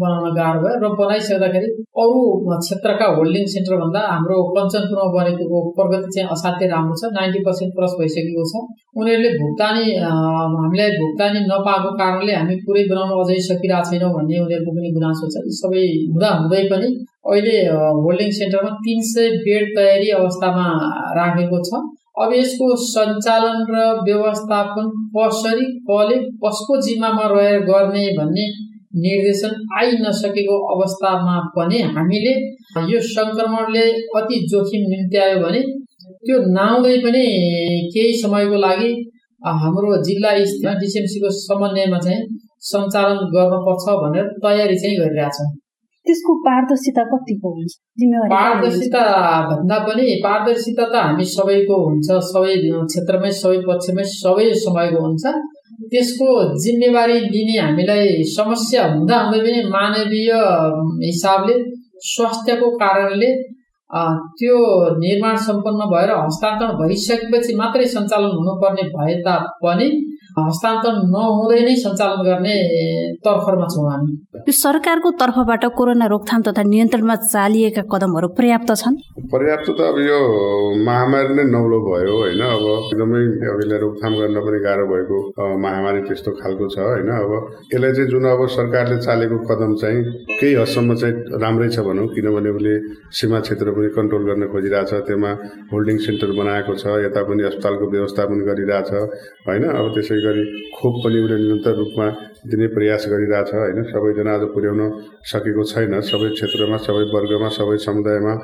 [0.00, 1.68] बनाउन गाह्रो भयो। र बनाइसक्दाखेरि
[2.02, 2.20] अरू
[2.64, 8.44] क्षेत्रका होल्डिङ सेन्टरभन्दा हाम्रो कञ्चनपुरमा बनेको प्रगति चाहिँ असाध्यै राम्रो छ। नाइन्टी पर्सेन्ट प्लस भइसकेको
[8.50, 8.54] छ।
[9.00, 14.90] उनीहरूले भुक्तानी हामीलाई भुक्तानी नपाएको कारणले हामी पुरै बनाउन अझै सकिरहेको छैनौँ भन्ने उनीहरूको पनि
[14.96, 16.88] गुनासो छ। सबै हुँदा हुँदै पनि
[17.28, 17.56] अहिले
[18.04, 20.66] होल्डिङ सेन्टरमा तिन सय बेड तयारी अवस्थामा
[21.18, 21.70] राखेको छ।
[22.22, 23.76] अब यसको सञ्चालन र
[24.08, 28.46] व्यवस्थापन कसरी कसले कसको जिम्मामा रहेर गर्ने भन्ने
[29.04, 32.34] निर्देशन आइ नसकेको अवस्थामा पनि हामीले
[32.92, 33.84] यो सङ्क्रमणले
[34.20, 35.60] अति जोखिम निम्त्यायो भने
[36.24, 37.24] त्यो नआउँदै पनि
[37.92, 38.90] केही समयको लागि
[39.62, 40.30] हाम्रो जिल्ला
[40.80, 42.20] डिसिएमसीको समन्वयमा चाहिँ
[42.70, 45.48] सञ्चालन गर्नुपर्छ भनेर तयारी चाहिँ गरिरहेछौँ
[46.06, 47.72] त्यसको पारदर्शिता कतिको हुन्छ?
[48.32, 49.02] पारदर्शिता
[49.50, 55.24] भन्दा पनि पारदर्शिता त हामी सबैको हुन्छ सबै क्षेत्रमै सबै पक्षमै सबै समयको हुन्छ।
[55.90, 56.28] त्यसको
[56.64, 60.30] जिम्मेवारी लिने हामीलाई समस्या हुँदा हुँदै पनि मानवीय
[61.08, 61.56] हिसाबले
[62.12, 63.30] स्वास्थ्यको कारणले
[63.90, 64.56] त्यो
[64.98, 69.88] निर्माण सम्पन्न भएर हस्तान्तरण भइसकेपछि मात्रै सञ्चालन हुनुपर्ने भए तापनि
[70.38, 72.56] हस्तान्तरण नहुँदै नै सञ्चालन गर्ने
[73.24, 78.94] तर्फमा छौँ हामी। यो सरकारको तर्फबाट कोरोना रोकथाम तथा नियन्त्रणमा चालिएका कदमहरू पर्याप्त छन्?
[79.26, 80.18] पर्याप्त त अब यो
[80.86, 82.42] महामारी नै नौलो भयो होइन?
[82.46, 85.18] अब एकदमै अब यसलाई रोकथाम गर्न पनि गाह्रो भएको
[85.64, 87.10] महामारी त्यस्तो खालको छ होइन?
[87.10, 87.32] अब
[87.74, 89.98] यसलाई चाहिँ जुन अब सरकारले चालेको कदम चाहिँ
[90.38, 92.74] केही हदसम्म चाहिँ राम्रै छ भनौँ किनभने उसले
[93.18, 95.32] सीमा क्षेत्र पनि कन्ट्रोल गर्न खोजिरहेछ त्यसमा
[95.74, 98.94] होल्डिङ सेन्टर बनाएको छ यता पनि अस्पतालको व्यवस्थापन गरिरहेछ
[99.50, 99.64] होइन?
[99.74, 100.46] अब त्यसै गरी
[100.78, 102.08] खोप पनि उसले निरन्तर रूपमा
[102.46, 103.82] दिने प्रयास गरिरहेछ होइन?
[103.90, 104.80] सबैजना आज पुर्याउन
[105.24, 108.34] सकेको छैन। सबै क्षेत्रमा सबै वर्गमा सबै समुदायमा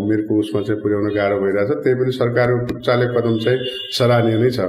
[0.00, 3.58] उमेरको उसमा चाहिँ पुर्याउन गाह्रो भइरहेछ। त्यही पनि सरकारको चालेको कदम चाहिँ
[3.96, 4.60] सराहनीय नै छ।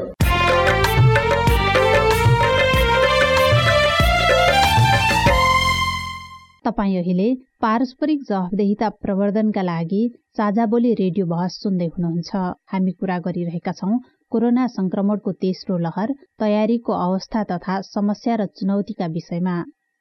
[6.68, 7.28] तपाईँ अहिले
[7.64, 10.02] पारस्परिक जवाबदेहिता प्रवर्धनका लागि
[10.38, 12.32] साझा बोली रेडियो बहस सुन्दै हुनुहुन्छ।
[12.72, 14.00] हामी कुरा गरिरहेका छौँ
[14.32, 19.56] कोरोना संक्रमणको तेस्रो लहर तयारीको अवस्था तथा समस्या र चुनौतीका विषयमा।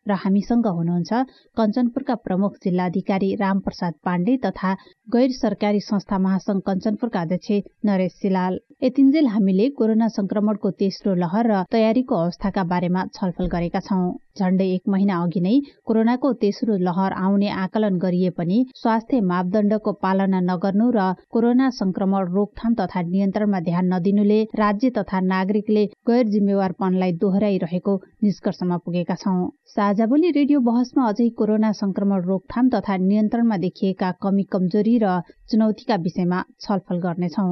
[0.08, 1.22] र हामीसँग हुनुहुन्छ
[1.56, 4.74] कञ्चनपुरका प्रमुख जिल्लाधिकारी रामप्रसाद पाण्डे तथा
[5.08, 7.50] गैर सरकारी संस्था महासंघ कञ्चनपुरका अध्यक्ष
[7.84, 14.06] नरेश सिलाल। यतिन्जेल हामीले कोरोना संक्रमणको तेस्रो लहर र तयारीको अवस्थाका बारेमा छलफल गरेका छौं।
[14.38, 15.54] झण्डै एक महिना अघि नै
[15.86, 22.74] कोरोनाको तेस्रो लहर आउने आकलन गरिए पनि स्वास्थ्य मापदण्डको पालना नगर्नु र कोरोना संक्रमण रोकथाम
[22.80, 29.38] तथा नियन्त्रणमा ध्यान नदिनुले राज्य तथा नागरिकले गैर जिम्मेवारपनलाई दोहोऱ्याइरहेको निष्कर्षमा पुगेका छौं।
[29.74, 35.20] साझाबोली रेडियो बहसमा अझै कोरोना संक्रमण रोकथाम तथा नियन्त्रणमा देखिएका कमी कमजोरी र
[35.50, 37.50] चुनौतीका विषयमा छलफल गर्नेछौं।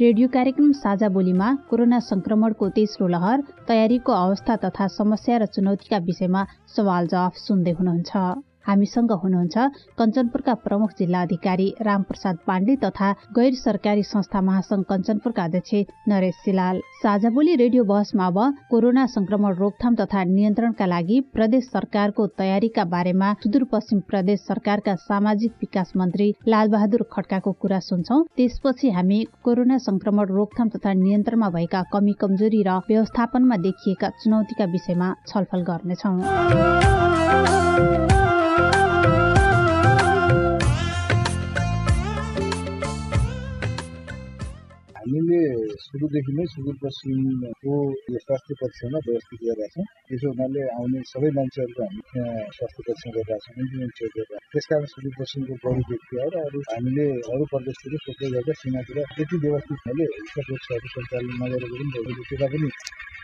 [0.00, 6.42] रेडियो कार्यक्रम साझा बोलीमा कोरोना संक्रमणको तेस्रो लहर तयारीको अवस्था तथा समस्या र चुनौतीका विषयमा
[6.76, 8.22] सवाल जवाफ सुन्दै हुनुहुन्छ।
[8.68, 9.56] हामीसँग हुनुहुन्छ
[9.98, 15.72] कञ्चनपुरका प्रमुख जिल्ला अधिकारी रामप्रसाद पाण्डे तथा गैर सरकारी संस्था महासंघ कञ्चनपुरका अध्यक्ष
[16.08, 18.38] नरेश सिलाल। साझाबोली रेडियो बहसमा अब
[18.70, 25.92] कोरोना संक्रमण रोकथाम तथा नियन्त्रणका लागि प्रदेश सरकारको तयारीका बारेमा सुदूरपश्चिम प्रदेश सरकारका सामाजिक विकास
[25.96, 32.62] मन्त्री लालबहादुर खड्काको कुरा सुन्छौ। त्यसपछि हामी कोरोना संक्रमण रोकथाम तथा नियन्त्रणमा भएका कमी कमजोरी
[32.66, 36.12] र व्यवस्थापनमा देखिएका चुनौतीका विषयमा छलफल गर्नेछौ।
[45.08, 45.40] हामीले
[45.80, 52.02] सुरुदेखि नै सुदूरपश्चिमको यो स्वास्थ्य परीक्षणमा व्यवस्थित गरिरहेका छौँ त्यसो हुनाले आउने सबै मान्छेहरूको हामी
[52.10, 56.60] त्यहाँ स्वास्थ्य परीक्षण गरिरहेका छौँ इन्सुरेन्सहरू गरिरहेको त्यस कारण सुदूरपश्चिमको बढी व्यक्ति हो र अरू
[56.68, 60.62] हामीले अरू प्रदेशतिर सोध्दै गर्दा सीमातिर त्यति व्यवस्थित खाले रोगहरू
[60.94, 62.68] सञ्चालन नगरेको पनि भइरहेको त्यता पनि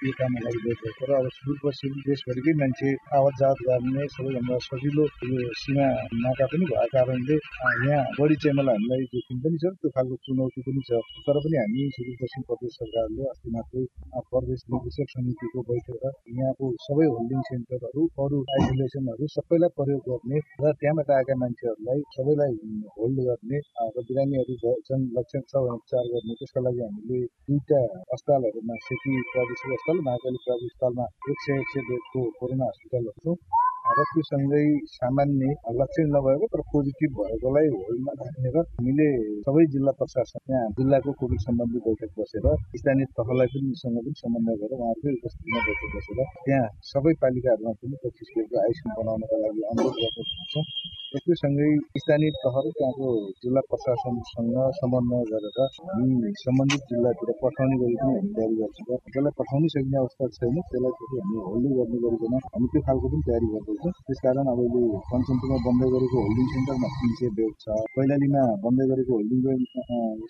[0.02, 5.38] यो काममा लागिरहेको छ र अब सुदूरपश्चिम देशभरिकै मान्छे आवत जावत गर्ने सबैभन्दा सजिलो यो
[5.60, 5.86] सीमा
[6.18, 7.36] नाका पनि भएको कारणले
[7.82, 10.90] यहाँ बढी चाहिँ मलाई हामीलाई जोखिम पनि छ त्यो खालको चुनौती पनि छ
[11.24, 13.82] तर पनि हामी सुदूरपश्चिम प्रदेश सरकारले अस्ति मात्रै
[14.26, 21.10] प्रदेश निर्देशक समितिको बैठक यहाँको सबै होल्डिङ सेन्टरहरू अरू आइसोलेसनहरू सबैलाई प्रयोग गर्ने र त्यहाँबाट
[21.10, 22.54] आएका मान्छेहरूलाई सबैलाई
[22.94, 28.80] होल्ड गर्ने र बिरामीहरू छन् लक्षण छ भने उपचार गर्ने त्यसका लागि हामीले दुईटा अस्पतालहरूमा
[28.84, 33.73] सेती प्रादेशिक अस्पताल महाकाली प्रादेशिक अस्पतालमा एक सय एक सय बेडको कोरोना हस्पिटलहरू छ र
[33.84, 39.08] सँगै सामान्य लक्षण नभएको तर पोजिटिभ भएकोलाई होल्डमा राख्ने र हामीले
[39.44, 44.56] सबै जिल्ला प्रशासन यहाँ जिल्लाको कोभिड सम्बन्धी बैठक बसेर स्थानीय तहलाई पनि सँग पनि समन्वय
[44.56, 50.00] गरेर उहाँहरूकै उपस्थितिमा बैठक बसेर त्यहाँ सबै पालिकाहरूमा पनि पच्चिस बेडको आइसियु बनाउनका लागि अनुरोध
[50.00, 51.66] गर्न चाहन्छौँ र सँगै
[52.02, 58.30] स्थानीय तह र त्यहाँको जिल्ला प्रशासनसँग समन्वय गरेर हामी सम्बन्धित जिल्लातिर पठाउने गरी पनि हामी
[58.34, 62.66] तयारी गर्छौँ र त्यसलाई पठाउनै सक्ने अवस्था छैन त्यसलाई फेरि हामी होल्डै गर्ने गरिकन हामी
[62.72, 67.28] त्यो खालको पनि तयारी गर्दैछौँ। त्यसकारण अब अहिले कञ्चनपुरमा बन्दै गरेको होल्डिङ सेन्टरमा तिन सय
[67.38, 69.38] बेड छ कैलालीमा बन्दै गरेको होल्डिङ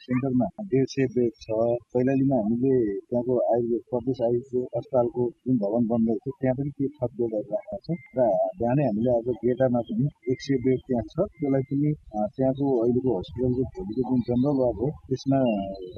[0.05, 1.49] सेन्टरमा डेढ सय बेड छ
[1.95, 2.75] कैलालीमा हामीले
[3.09, 7.99] त्यहाँको आयुर्वेद प्रदेश आयुर्वेद अस्पतालको जुन भवन बन्दैछ त्यहाँ पनि के थप बेडहरू राखेका छौँ
[8.17, 8.29] र
[8.61, 11.91] बिहानै हामीले आज गेटामा पनि एक सय बेड त्यहाँ छ। त्यसलाई पनि
[12.35, 15.39] त्यहाँको अहिलेको हस्पिटलको भोलिको जुन जनरल वार्ड हो त्यसमा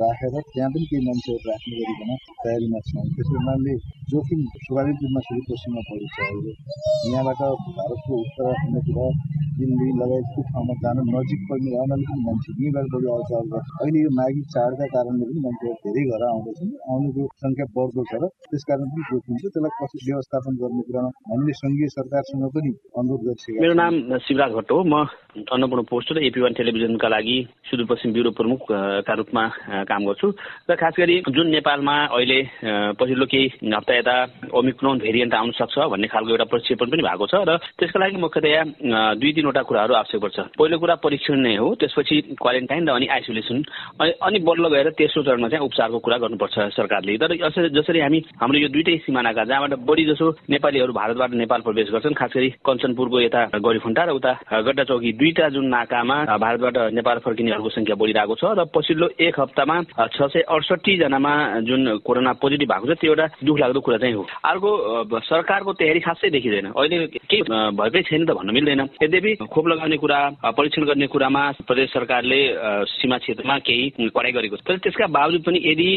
[0.01, 2.11] राखेर त्यहाँ पनि केही मान्छेहरू राख्ने गरिकन
[2.45, 3.75] तयारीमा छौँ। त्यस हुनाले
[4.11, 6.53] जोखिम स्वाभाविक रूपमा सुदूरपश्चिममा परेको छ अहिले।
[7.13, 7.41] यहाँबाट
[7.79, 8.99] भारतको उत्तराखण्डतिर
[9.57, 14.87] दिल्ली लगायतको ठाउँमा जान नजिक पर्ने हुनाले पनि मान्छे यहीँबाट बढी अहिले यो माघी चाडका
[14.95, 19.35] कारणले पनि मान्छेहरू धेरै घर आउँदैछन्। आउनेको सङ्ख्या बढ्दो छ र त्यस कारण पनि जोखिम
[19.41, 23.95] छ। त्यसलाई कसरी व्यवस्थापन गर्ने कुरामा हामीले सङ्घीय सरकारसँग पनि अनुरोध गरिसकेका मेरो नाम
[24.27, 25.05] शिवराज भट्ट हो म
[25.37, 27.37] अन्नपूर्ण पोस्ट र एपी वान टेलिभिजनका लागि
[27.69, 29.45] सुदूरपश्चिम ब्युरो प्रमुखका रूपमा
[29.85, 30.29] काम गर्छु।
[30.65, 32.41] र खास गरी जुन नेपालमा अहिले
[32.97, 34.17] पछिल्लो केही हप्ता यता
[34.57, 38.63] ओमिक्रोन भेरिएन्ट आउन सक्छ भन्ने खालको एउटा प्रक्षेपण पनि भएको छ र त्यसका लागि मुख्यतया
[39.21, 43.59] दुई तिनवटा कुराहरू आवश्यक पर्छ। पहिलो कुरा परीक्षण नै हो त्यसपछि क्वारेन्टाइन र अनि आइसोलेसन।
[44.01, 47.37] अनि बल्ल गएर तेस्रो चरणमा चाहिँ उपचारको कुरा गर्नुपर्छ सरकारले। तर
[47.77, 52.33] जसरी हामी हाम्रो यो दुइटै सिमानाका जहाँबाट बढी जसो नेपालीहरू भारतबाट नेपाल प्रवेश गर्छन् खास
[52.33, 57.95] गरी कञ्चनपुरको यता गढीफुन्टा र उता गड्डा चौकी दुईटा जुन नाकामा भारतबाट नेपाल फर्किनेहरूको संख्या
[57.99, 59.77] बढिरहेको छ र पछिल्लो एक हप्तामा
[60.15, 61.33] छ सय अडसठी जनामा
[61.67, 64.71] जुन कोरोना पोजिटिभ भएको छ त्यो एउटा दुःख लाग्दो कुरा चाहिँ हो। अर्को
[65.21, 67.43] सरकारको तयारी खासै देखिँदैन। अहिले केही
[67.75, 70.19] भएकै छैन त भन्न मिल्दैन। यद्यपि खोप लगाउने कुरा
[70.55, 72.41] परीक्षण गर्ने कुरामा प्रदेश सरकारले
[72.87, 75.89] सीमा क्षेत्रमा केही कडाइ गरेको छ। तर त्यसका बावजुद पनि यदि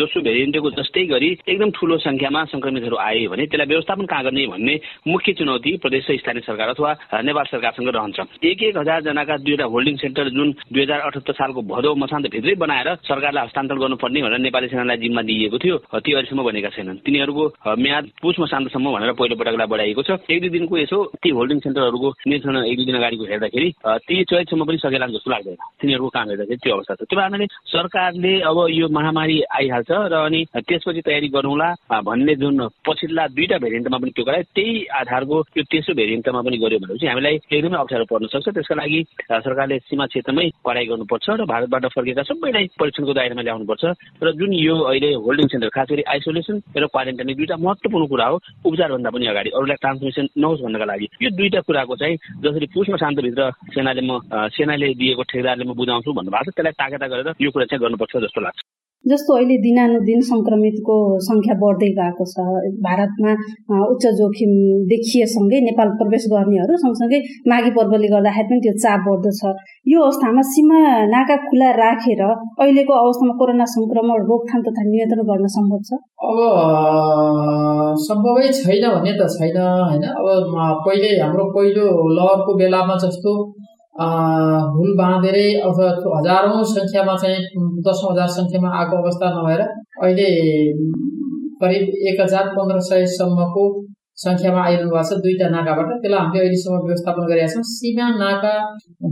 [0.00, 4.74] दोस्रो भेरिएन्टको जस्तै गरी एकदम ठुलो संख्यामा संक्रमितहरू आए भने त्यसलाई व्यवस्थापन कहाँ गर्ने भन्ने
[5.08, 6.90] मुख्य चुनौती प्रदेश र स्थानीय सरकार अथवा
[7.22, 11.94] नेपाल सरकारसँग रहन्छ एक एक हजारजनाका दुईवटा होल्डिङ सेन्टर जुन दुई हजार अठहत्तर सालको भदौ
[12.04, 17.02] मसान्तभित्रै बनाएर सरकारलाई हस्तान्तरण गर्नुपर्ने भनेर नेपाली सेनालाई जिम्मा दिइएको थियो ती अहिलेसम्म बनेका छैनन्।
[17.06, 17.44] तिनीहरूको
[17.78, 22.08] म्याद पुष मसान्तसम्म भनेर पहिलो पटकलाई बढाइएको छ। एक दुई दिनको यसो ती होल्डिङ सेन्टरहरूको
[22.28, 23.68] निरीक्षण एक दुई दिन अगाडिको हेर्दाखेरि
[24.06, 28.32] ती चैतसम्म पनि सकेला जस्तो लाग्दैन। तिनीहरूको काम हेर्दाखेरि त्यो अवस्था छ। त्यो कारणले सरकारले
[28.50, 31.68] अब यो महामारी आइहाल्छ र अनि त्यसपछि तयारी गरौँला
[32.08, 32.56] भन्ने जुन
[32.86, 37.36] पछिल्ला दुईटा भेरिएन्टमा पनि त्यो गरायो त्यही आधारको त्यो तेस्रो भेरिएन्टमा पनि गर्यो भनेपछि हामीलाई
[37.52, 39.00] एकदमै अप्ठ्यारो पर्न सक्छ। त्यसका लागि
[39.40, 43.84] सरकारले सीमा क्षेत्रमै पढाइ गर्नुपर्छ र भारतबाट फर्केका सबैलाई परीक्षणको दायरामा ल्याउनुपर्छ
[44.20, 48.36] र जुन यो अहिले होल्डिङ सेन्टर खास गरी आइसोलेसन र क्वारेन्टाइन दुईवटा महत्त्वपूर्ण कुरा हो
[48.68, 53.50] उपचारभन्दा पनि अगाडि अरूलाई ट्रान्समिसन नहोस् भन्नका लागि। यो दुईवटा कुराको चाहिँ जसरी पुष्म शान्तभित्र
[53.72, 54.20] सेनाले म
[54.52, 58.40] सेनाले दिएको ठेकदारले म बुझाउँछु भन्नुभएको छ त्यसलाई ताकेता गरेर यो कुरा चाहिँ गर्नुपर्छ जस्तो
[58.44, 58.60] लाग्छ।
[59.04, 60.94] जस्तो अहिले दिनानुदिन सङ्क्रमितको
[61.26, 62.44] सङ्ख्या बढ्दै गएको छ।
[62.86, 63.32] भारतमा
[63.92, 64.50] उच्च जोखिम
[64.92, 67.20] देखिएसँगै नेपाल प्रवेश गर्नेहरू सँगसँगै
[67.52, 69.52] माघी पर्वले गर्दाखेरि पनि त्यो चाप बढ्दो छ
[69.92, 70.80] यो अवस्थामा सीमा
[71.14, 75.90] नाका खुला राखेर अहिलेको अवस्थामा कोरोना सङ्क्रमण रोकथाम तथा नियन्त्रण गर्न सम्भव छ?
[76.28, 76.38] अब
[78.08, 79.56] सम्भवै छैन भन्ने त छैन
[79.88, 80.04] होइन?
[80.18, 81.86] अब पहिले हाम्रो पहिलो
[82.18, 83.32] लहरको बेलामा जस्तो
[83.98, 87.38] हुल बाँधेरै अथवा हजारौँ सङ्ख्यामा चाहिँ
[87.82, 89.62] दसौँ हजार सङ्ख्यामा आएको अवस्था नभएर
[90.00, 90.28] अहिले
[91.60, 93.64] करिब एक हजार पन्ध्र सयसम्मको
[94.18, 98.54] सङ्ख्यामा आइरहनु भएको छ दुईवटा नाकाबाट त्यसलाई हामीले अहिलेसम्म व्यवस्थापन गरेका छौँ सीमा नाका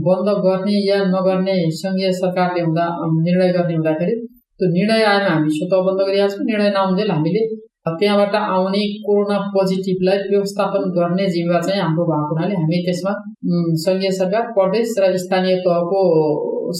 [0.07, 2.87] बन्द गर्ने या नगर्ने सङ्घीय सरकारले हुँदा
[3.19, 4.15] निर्णय गर्ने हुँदाखेरि
[4.59, 7.43] त्यो निर्णय आएमा हामी स्वतः बन्द गरिरहेका छौँ निर्णय नहुँदै हामीले
[7.99, 13.13] त्यहाँबाट आउने कोरोना पोजिटिभलाई व्यवस्थापन गर्ने जिम्मा चाहिँ हाम्रो भएको हुनाले हामी त्यसमा
[13.85, 16.01] सङ्घीय सरकार प्रदेश र स्थानीय तहको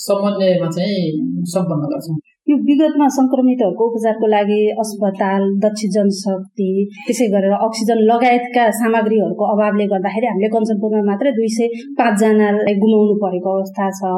[0.05, 1.03] समन्वयमा चाहिँ
[1.53, 2.17] सम्पन्न गर्छौँ।
[2.49, 6.69] यो विगतमा सङ्क्रमितहरूको उपचारको लागि अस्पताल दक्ष जनशक्ति
[7.07, 11.67] त्यसै गरेर अक्सिजन लगायतका सामग्रीहरूको अभावले गर्दाखेरि हामीले कञ्चनपुरमा मात्रै दुई सय
[11.99, 14.11] पाँचजनालाई गुमाउनु परेको अवस्था छ।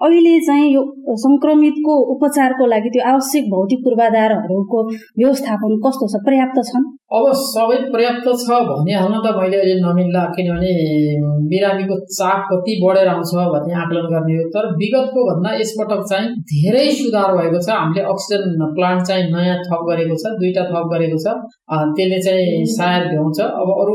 [0.00, 0.82] अहिले चाहिँ यो
[1.22, 4.78] सङ्क्रमितको उपचारको लागि त्यो आवश्यक भौतिक पूर्वाधारहरूको
[5.20, 6.20] व्यवस्थापन कस्तो छ?
[6.26, 6.84] पर्याप्त छन्?
[7.18, 10.72] अब सबै पर्याप्त छ भनिहाल्न त मैले अहिले नमिल्ला किनभने
[11.52, 16.86] बिरामीको चाप कति बढेर आउँछ भन्ने आकलन गर्ने हो। तर विगतको भन्दा यसपटक चाहिँ धेरै
[17.00, 21.36] सुधार भएको छ। हामीले अक्सिजन प्लान्ट चाहिँ नयाँ थप गरेको छ दुईवटा थप गरेको छ।
[21.98, 23.94] त्यसले चाहिँ सायद भ्याउँछ। अब अरू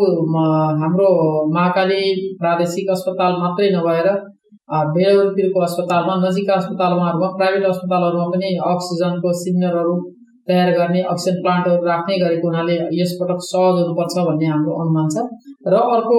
[0.84, 1.10] हाम्रो
[1.58, 2.02] महाकाली
[2.42, 4.10] प्रादेशिक अस्पताल मात्रै नभएर
[4.70, 7.08] बेलौरतिरको अस्पतालमा नजिकका अस्पतालमा
[7.40, 9.96] प्राइभेट अस्पतालहरूमा पनि अक्सिजनको सिग्नलहरू
[10.48, 15.26] तयार गर्ने अक्सिजन प्लान्टहरू राख्ने गरेको हुनाले यसपटक सहज हुनुपर्छ भन्ने हाम्रो अनुमान छ।
[15.68, 16.18] र अर्को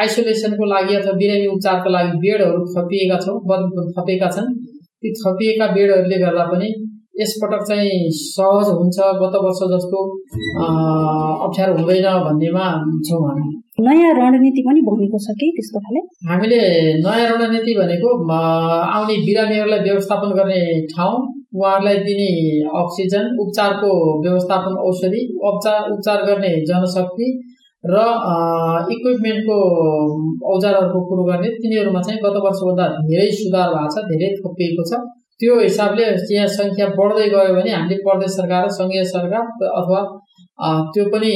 [0.00, 3.36] आइसोलेसनको लागि अथवा बिरामी उपचारको लागि बेडहरू थपिएका छौँ
[3.96, 4.48] थपिएका छन्।
[5.00, 6.68] ती थपिएका बेडहरूले गर्दा पनि
[7.20, 10.00] यसपटक चाहिँ सहज हुन्छ गत वर्ष जस्तो
[11.44, 12.66] अप्ठ्यारो हुँदैन भन्नेमा
[13.08, 16.00] छौँ हामी। नयाँ रणनीति पनि बनेको छ कि त्यस्तो खाले?
[16.28, 16.60] हामीले
[17.04, 20.60] नयाँ रणनीति भनेको आउने बिरामीहरूलाई व्यवस्थापन गर्ने
[20.92, 21.18] ठाउँ
[21.56, 22.30] उहाँहरूलाई दिने
[22.82, 23.90] अक्सिजन उपचारको
[24.22, 27.28] व्यवस्थापन औषधि उपचार उपचार गर्ने जनशक्ति
[27.84, 27.96] र
[28.94, 29.58] इक्विपमेन्टको
[30.54, 35.04] औजारहरूको कुरो गर्ने तिनीहरूमा चाहिँ गत वर्षभन्दा धेरै सुधार भएको छ धेरै थपिएको छ।
[35.40, 40.00] त्यो हिसाबले यहाँ सङ्ख्या बढ्दै गयो भने हामीले प्रदेश सरकार र सङ्घीय सरकार अथवा
[40.90, 41.32] त्यो पनि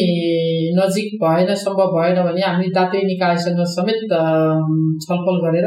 [0.77, 4.05] नजिक भएन सम्भव भएन भने हामी दात्री निकायसँग समेत
[5.03, 5.67] छलफल गरेर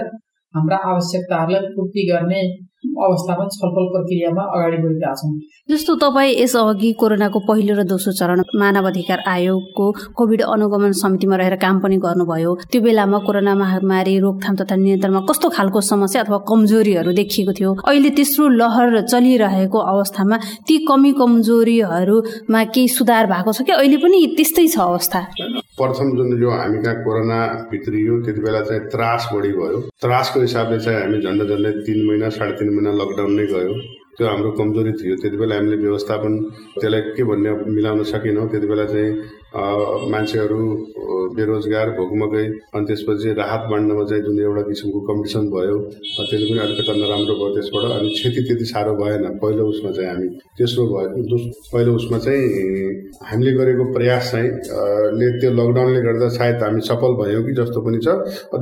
[0.53, 2.41] हाम्रा आवश्यकताहरूलाई पूर्ति गर्ने
[2.83, 5.31] अवस्थामा छलफल प्रक्रियामा अगाडि बढिरहेका छौँ।
[5.71, 9.85] जस्तो तपाईँ यस अघि कोरोनाको पहिलो र दोस्रो चरण मानव अधिकार आयोगको
[10.17, 15.49] कोभिड अनुगमन समितिमा रहेर काम पनि गर्नुभयो त्यो बेलामा कोरोना महामारी रोकथाम तथा नियन्त्रणमा कस्तो
[15.49, 17.71] खालको समस्या अथवा कमजोरीहरू देखिएको थियो?
[17.87, 24.25] अहिले तेस्रो लहर चलिरहेको अवस्थामा ती कमी कमजोरीहरूमा केही सुधार भएको छ कि अहिले पनि
[24.35, 25.19] त्यस्तै छ अवस्था।
[25.77, 27.37] प्रथम जुन यो हामी कहाँ कोरोना
[27.71, 32.29] भित्रियो त्यति बेला चाहिँ त्रास बढी भयो त्रासको हिसाबले चाहिँ हामी झन्डै झन्डै तिन महिना
[32.29, 33.73] साढे तिन महिना लकडाउन नै गयो।
[34.13, 36.33] त्यो हाम्रो कमजोरी थियो। त्यति बेला हामीले व्यवस्थापन
[36.77, 39.09] त्यसलाई के भन्ने मिलाउन सकेनौँ। त्यति बेला चाहिँ
[39.53, 40.61] मान्छेहरू
[41.37, 45.77] बेरोजगार भोकमकै अनि त्यसपछि राहत बाँड्नमा चाहिँ जुन एउटा किसिमको कम्पिटिसन भयो
[46.17, 50.27] त्यसले पनि अलिकति नराम्रो भयो त्यसबाट अनि क्षति त्यति साह्रो भएन। पहिलो उसमा चाहिँ हामी
[50.57, 51.37] तेस्रो भयो
[51.73, 52.41] पहिलो उसमा चाहिँ
[53.29, 54.49] हामीले गरेको प्रयास चाहिँ
[55.19, 58.07] ले त्यो लकडाउनले गर्दा सायद हामी सफल भयौँ कि जस्तो पनि छ।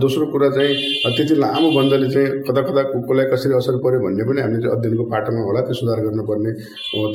[0.04, 0.76] दोस्रो कुरा चाहिँ
[1.16, 5.42] त्यति लामो बन्दले चाहिँ कता कता कसलाई कसरी असर पर्यो भन्ने पनि हामीले अध्ययनको पाटोमा
[5.48, 6.52] होला त्यो सुधार गर्नुपर्ने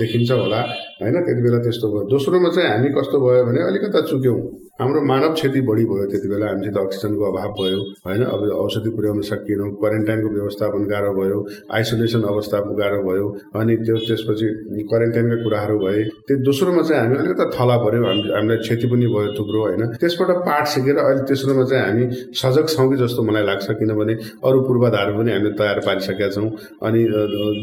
[0.00, 0.60] देखिन्छ होला
[1.00, 1.16] होइन?
[1.26, 4.38] त्यति बेला त्यस्तो भयो। दोस्रोमा चाहिँ हामी कस्तो भयो भने अलिकता चुक्यौँ
[4.80, 8.22] हाम्रो मानव क्षति बढी भयो त्यति बेला हामीसित अक्सिजनको अभाव भयो होइन?
[8.28, 11.38] अब औषधि पुर्याउन सकिएनौँ क्वारेन्टाइनको व्यवस्थापन गाह्रो भयो
[11.72, 14.48] आइसोलेसन अवस्था गाह्रो भयो अनि त्यो त्यसपछि
[14.90, 19.60] क्वारेन्टाइनका कुराहरू भए त्यो दोस्रोमा चाहिँ हामी अलिकति थला पऱ्यो। हामीलाई क्षति पनि भयो थुप्रो
[19.64, 19.82] होइन?
[19.96, 22.04] त्यसबाट पाठ सिकेर अहिले तेस्रोमा चाहिँ हामी
[22.36, 26.48] सजग छौँ कि जस्तो मलाई लाग्छ किनभने अरू पूर्वाधार पनि हामीले तयार पारिसकेका छौँ
[26.84, 27.00] अनि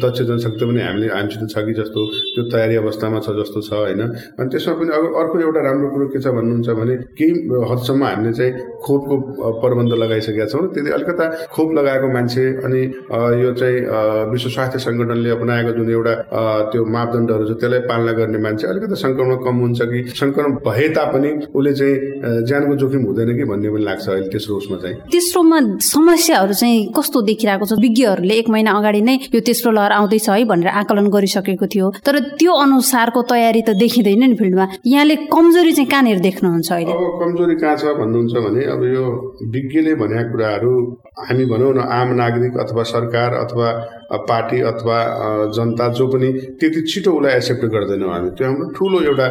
[0.02, 4.02] दक्ष जनशक्ति पनि हामीले हामीसित छ कि जस्तो त्यो तयारी अवस्थामा छ जस्तो छ होइन?
[4.02, 7.32] अनि त्यसमा पनि अब अर्को एउटा राम्रो कुरो के छ भन्नुहुन्छ भने केही
[7.72, 9.16] हदसम्म हामीले चाहिँ खोपको
[9.62, 12.82] प्रबन्ध लगाइसकेका छौँ। त्यति अलिकता खोप लगाएको मान्छे अनि
[13.44, 13.78] यो चाहिँ
[14.32, 16.14] विश्व स्वास्थ्य सङ्गठनले अपनाएको जुन एउटा
[16.72, 21.32] त्यो मापदण्डहरू छ त्यसलाई पालना गर्ने मान्छे अलिकति सङ्क्रमण कम हुन्छ कि सङ्क्रमण भए तापनि
[21.54, 21.96] उसले चाहिँ
[22.48, 27.22] ज्यानको जोखिम हुँदैन कि भन्ने पनि लाग्छ अहिले तेस्रो उसमा चाहिँ। तेस्रोमा समस्याहरू चाहिँ कस्तो
[27.30, 27.80] देखिरहेको छ?
[27.80, 32.20] विज्ञहरूले एक महिना अगाडि नै यो तेस्रो लहर आउँदैछ है भनेर आकलन गरिसकेको थियो। तर
[32.40, 36.93] त्यो अनुसारको तयारी त देखिँदैन नि फिल्डमा। यहाँले कमजोरी चाहिँ कहाँनिर देख्नुहुन्छ अहिले?
[36.94, 39.06] अब कमजोरी कहाँ छ भन्नुहुन्छ भने अब यो
[39.52, 40.74] विज्ञले भनेका कुराहरू
[41.18, 43.70] हामी भनौँ न आम नागरिक अथवा सरकार अथवा
[44.30, 44.98] पार्टी अथवा
[45.56, 49.28] जनता जो पनि त्यति छिटो उसलाई एक्सेप्ट गर्दैनौँ हामी। त्यो हाम्रो ठुलो एउटा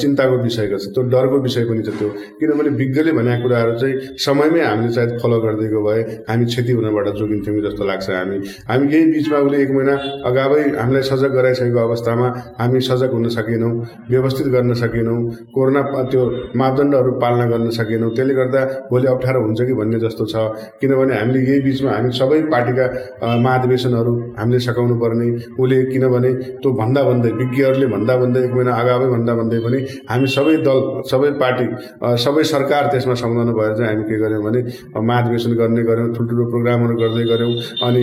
[0.00, 2.08] चिन्ताको विषयको छ त्यो डरको विषय पनि छ त्यो।
[2.40, 7.62] किनभने विज्ञले भनेका कुराहरू चाहिँ समयमै हामीले सायद फलो गरिदिएको भए हामी क्षति हुनबाट जोगिन्थ्यौँ
[7.64, 8.36] जस्तो लाग्छ हामी।
[8.68, 9.94] हामी यही बिचमा उसले एक महिना
[10.28, 12.28] अगावै हामीलाई सजग गराइसकेको अवस्थामा
[12.60, 13.72] हामी सजग हुन सकेनौँ
[14.10, 15.18] व्यवस्थित गर्न सकेनौँ
[15.56, 15.82] कोरोना
[16.12, 16.22] त्यो
[16.56, 20.48] मापदण्डहरू पालना गर्न सकेनौँ। त्यसले गर्दा भोलि अप्ठ्यारो हुन्छ कि भन्ने जस्तो छ।
[20.80, 22.84] किनभने हामीले यही बिचमा हामी सबै पार्टीका
[23.44, 25.26] महाधिवेशनहरू हामीले सघाउनु पर्ने।
[25.60, 26.30] उसले किनभने
[26.62, 29.78] त्यो भन्दा भन्दै विज्ञहरूले भन्दा भन्दै एक महिना अगावै भन्दा भन्दै पनि
[30.10, 30.78] हामी सबै दल
[31.10, 31.66] सबै पार्टी
[32.24, 34.60] सबै सरकार त्यसमा संलग्न भएर चाहिँ हामी के गर्यौँ भने
[35.08, 37.52] महाधिवेशन गर्ने गऱ्यौँ ठुल्ठुलो प्रोग्रामहरू गर्दै गऱ्यौँ
[37.86, 38.02] अनि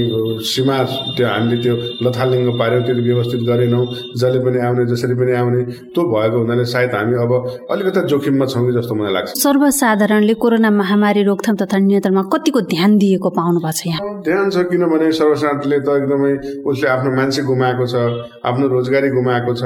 [0.51, 0.77] सीमा
[1.17, 3.85] त्यो हामीले त्यो लथालिङ्ग पार्यौँ त्यो व्यवस्थित गरेनौँ।
[4.21, 5.61] जसले पनि आउने जसरी पनि आउने
[5.93, 7.31] त्यो भएको हुनाले सायद हामी अब
[7.71, 12.97] अलिकति जोखिममा छौँ कि जस्तो मलाई लाग्छ। सर्वसाधारणले कोरोना महामारी रोकथाम तथा नियन्त्रणमा कतिको ध्यान
[13.01, 16.33] दिएको पाउनु भएको छ यहाँ। ध्यान छ किनभने सर्वसाधारणले त एकदमै
[16.69, 17.95] उसले आफ्नो मान्छे गुमाएको छ
[18.49, 19.63] आफ्नो रोजगारी गुमाएको छ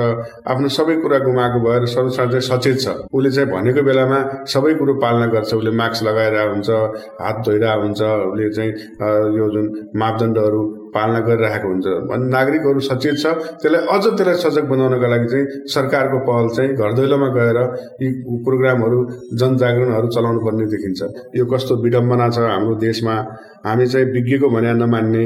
[0.54, 4.20] आफ्नो सबै कुरा गुमाएको भएर सर्वसाधारण सचेत छ। उसले चाहिँ भनेको बेलामा
[4.54, 6.70] सबै कुरो पालना गर्छ। उसले मास्क लगाएर हुन्छ
[7.22, 8.72] हात धोइरहेको हुन्छ उसले चाहिँ
[9.38, 10.62] यो जुन मापदण्डहरू
[10.96, 11.86] पालना गरिरहेको हुन्छ।
[12.36, 13.26] नागरिकहरू सचेत छ।
[13.62, 17.58] त्यसलाई अझ त्यसलाई सजग बनाउनका लागि चाहिँ सरकारको पहल चाहिँ घर दैलोमा गएर
[18.02, 18.08] यी
[18.46, 19.00] प्रोग्रामहरू
[19.40, 21.02] जनजागरणहरू चलाउनु पर्ने देखिन्छ।
[21.36, 23.16] यो कस्तो विडम्बना छ हाम्रो देशमा।
[23.66, 25.26] हामी चाहिँ विज्ञको भन्या नमान्ने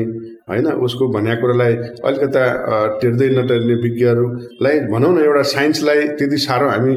[0.49, 0.67] होइन?
[0.81, 1.73] उसको भन्या कुरालाई
[2.09, 2.41] अलिकता
[3.01, 6.93] टेर्दै नटेर्ने विज्ञहरूलाई भनौँ न एउटा साइन्सलाई त्यति साह्रो हामी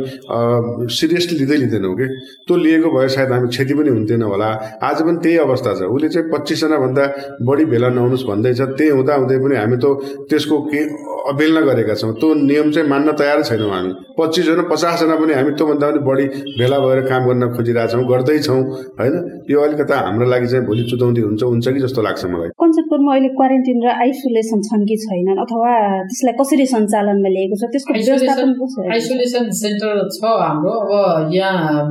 [0.88, 2.06] सिरियसली लिँदै लिँदैनौँ कि?
[2.48, 4.48] त्यो लिएको भए सायद हामी क्षति पनि हुन्थेन होला।
[4.82, 7.04] आज पनि त्यही अवस्था छ। उसले चाहिँ पच्चिसजनाभन्दा
[7.44, 9.86] बढी भेला नहुनुहोस् भन्दैछ। त्यही हुँदा हुँदै पनि हामी त
[10.30, 10.80] त्यसको के
[11.22, 15.86] अवहेलना गरेका छौँ। त्यो नियम चाहिँ मान्न तयार छैनौँ हामी। पच्चिसजना पचासजना पनि हामी त्योभन्दा
[15.90, 16.26] पनि बढी
[16.58, 18.60] भेला भएर काम गर्न खोजिरहेछौँ गर्दैछौँ
[18.98, 19.14] होइन?
[19.50, 22.50] यो अलिकता हाम्रो लागि चाहिँ भोलि चुनौती हुन्छ हुन्छ कि जस्तो लाग्छ मलाई?
[22.62, 25.72] कञ्चनपुरमा अहिले क्वारेन्टिन र आइसोलेसन छन् कि छैनन् अथवा
[26.12, 31.82] त्यसलाई कसरी सञ्चालनमा लिएको छ त्यसको व्यवस्थापन आइसोलेसन सेन्टर छ हाम्रो अब यहाँ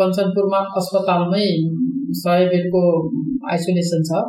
[0.00, 1.48] कञ्चनपुरमा अस्पतालमै
[2.22, 2.82] सय बेडको
[3.54, 4.22] आइसोलेसन छ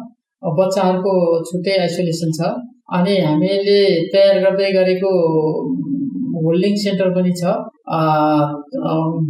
[0.59, 1.13] बच्चाहरूको
[1.47, 2.51] छुट्टै आइसोलेसन छ
[2.97, 3.79] अनि हामीले
[4.13, 5.11] तयार गर्दै गरेको
[6.43, 7.55] होल्डिङ सेन्टर पनि छ।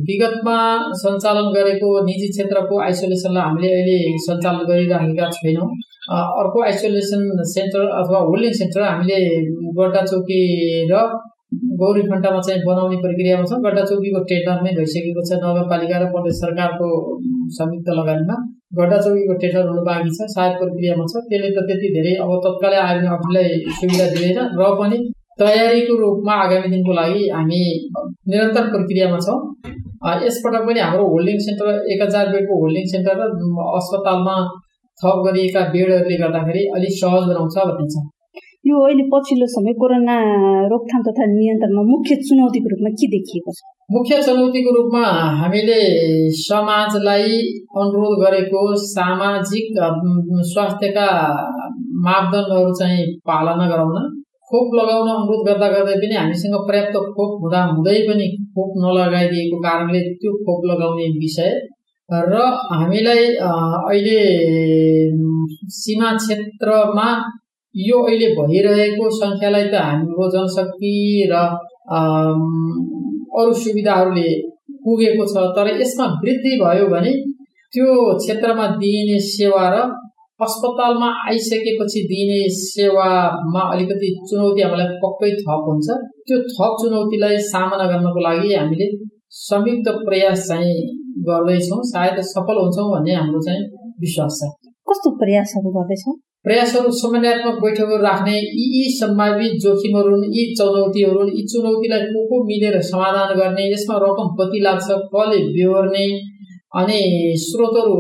[0.07, 0.57] विगतमा
[1.01, 5.67] सञ्चालन गरेको निजी क्षेत्रको आइसोलेसनलाई हामीले अहिले सञ्चालन गरिराखेका छैनौँ।
[6.41, 7.21] अर्को आइसोलेसन
[7.53, 9.19] सेन्टर अथवा होल्डिङ सेन्टर हामीले
[9.79, 10.39] गड्डा चौकी
[10.91, 10.93] र
[11.81, 16.89] गौरी फन्टामा चाहिँ बनाउने प्रक्रियामा छ। गड्डा चौकीको टेन्डरमै भइसकेको छ नगरपालिका र प्रदेश सरकारको
[17.57, 18.35] संयुक्त लगानीमा।
[18.79, 22.79] गड्डा चौकीको टेन्डर हुनु बाँकी छ सायद प्रक्रियामा छ। त्यसले त त्यति धेरै अब तत्कालै
[22.87, 24.97] आयो आफूलाई सुविधा दिँदैन र पनि
[25.39, 27.61] तयारीको रूपमा आगामी दिनको लागि हामी
[28.29, 29.39] निरन्तर प्रक्रियामा छौँ।
[30.25, 33.25] यसपटक पनि हाम्रो होल्डिङ सेन्टर एक हजार बेडको होल्डिङ सेन्टर र
[33.79, 34.35] अस्पतालमा
[35.01, 38.07] थप गरिएका बेडहरूले गर्दाखेरि अलिक सहज बनाउँछ भन्ने छ
[38.67, 40.15] यो अहिले पछिल्लो समय कोरोना
[40.71, 43.59] रोकथाम तथा नियन्त्रणमा मुख्य चुनौतीको रूपमा के देखिएको छ?
[43.91, 45.03] मुख्य चुनौतीको रूपमा
[45.41, 45.79] हामीले
[46.39, 47.39] समाजलाई
[47.83, 49.79] अनुरोध गरेको सामाजिक
[50.51, 51.07] स्वास्थ्यका
[52.07, 53.97] मापदण्डहरू चाहिँ पालना गराउन
[54.51, 59.99] खोप लगाउन अनुरोध गर्दा गर्दै पनि हामीसँग पर्याप्त खोप हुँदा हुँदै पनि खोप नलगाइदिएको कारणले
[60.15, 61.51] त्यो खोप लगाउने विषय
[62.09, 64.21] र हामीलाई अहिले
[65.73, 67.07] सीमा क्षेत्रमा
[67.75, 70.93] यो अहिले भइरहेको सङ्ख्यालाई त हाम्रो जनशक्ति
[71.31, 71.43] र
[73.35, 74.29] अरू सुविधाहरूले
[74.83, 77.13] पुगेको छ तर यसमा वृद्धि भयो भने
[77.73, 77.87] त्यो
[78.17, 79.87] क्षेत्रमा दिइने सेवा र
[80.41, 85.87] अस्पतालमा आइसकेपछि दिने सेवामा अलिकति चुनौती हामीलाई पक्कै थप हुन्छ।
[86.27, 88.87] त्यो थप चुनौतीलाई सामना गर्नको लागि हामीले
[89.39, 90.79] संयुक्त प्रयास चाहिँ
[91.27, 93.63] गर्दैछौँ। सायद सफल हुन्छौँ भन्ने हाम्रो चाहिँ
[93.99, 94.49] विश्वास छ।
[94.87, 96.03] कस्तो प्रयासहरू गर्दैछ?
[96.45, 102.21] प्रयासहरू समन्वयात्मक बैठकहरू राख्ने यी यी सम्भावित जोखिमहरू हुन् यी चुनौतीहरू हुन् यी चुनौतीलाई को
[102.29, 106.05] को मिलेर समाधान गर्ने यसमा रकम कति लाग्छ कसले बेहोर्ने
[106.79, 106.99] अनि
[107.43, 107.97] स्रोतहरू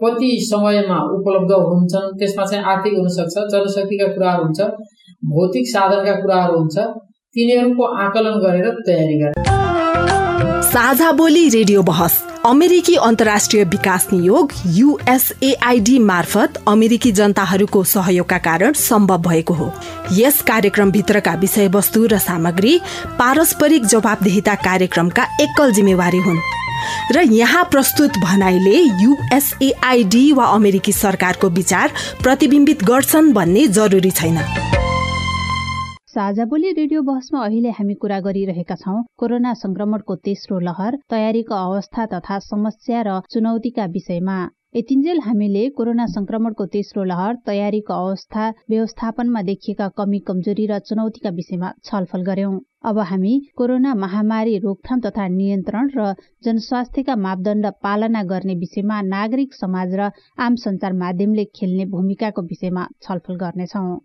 [0.00, 4.60] कति समयमा उपलब्ध हुन्छन् त्यसमा चाहिँ आर्थिक हुनसक्छ जनशक्तिका कुराहरू हुन्छ
[5.26, 6.78] भौतिक साधनका कुराहरू हुन्छ
[7.36, 9.56] तिनीहरूको आकलन गरेर तयारी गर्ने।
[10.62, 19.22] साझा बोली रेडियो बहस अमेरिकी अन्तर्राष्ट्रिय विकास नियोग युएसएआईडी मार्फत अमेरिकी जनताहरूको सहयोगका कारण सम्भव
[19.22, 19.72] भएको हो।
[20.12, 22.78] यस कार्यक्रमभित्रका विषयवस्तु र सामग्री
[23.18, 26.40] पारस्परिक जवाबदेहिता कार्यक्रमका एकल जिम्मेवारी हुन्।
[27.12, 31.92] र यहाँ प्रस्तुत भनाइले युएसएआईडी वा अमेरिकी सरकारको विचार
[32.22, 34.36] प्रतिबिम्बित गर्छन् भन्ने जरुरी छैन।
[36.08, 42.06] साझा बोली रेडियो बहसमा अहिले हामी कुरा गरिरहेका छौँ कोरोना संक्रमणको तेस्रो लहर तयारीको अवस्था
[42.12, 44.38] तथा समस्या र चुनौतीका विषयमा।
[44.74, 51.70] यतिन्जेल हामीले कोरोना संक्रमणको तेस्रो लहर तयारीको अवस्था व्यवस्थापनमा देखिएका कमी कमजोरी र चुनौतीका विषयमा
[51.84, 56.12] छलफल गर्यौं। अब हामी कोरोना महामारी रोकथाम तथा नियन्त्रण र
[56.44, 63.40] जनस्वास्थ्यका मापदण्ड पालना गर्ने विषयमा नागरिक समाज र आम सञ्चार माध्यमले खेल्ने भूमिकाको विषयमा छलफल
[63.40, 63.98] गर्नेछौँ।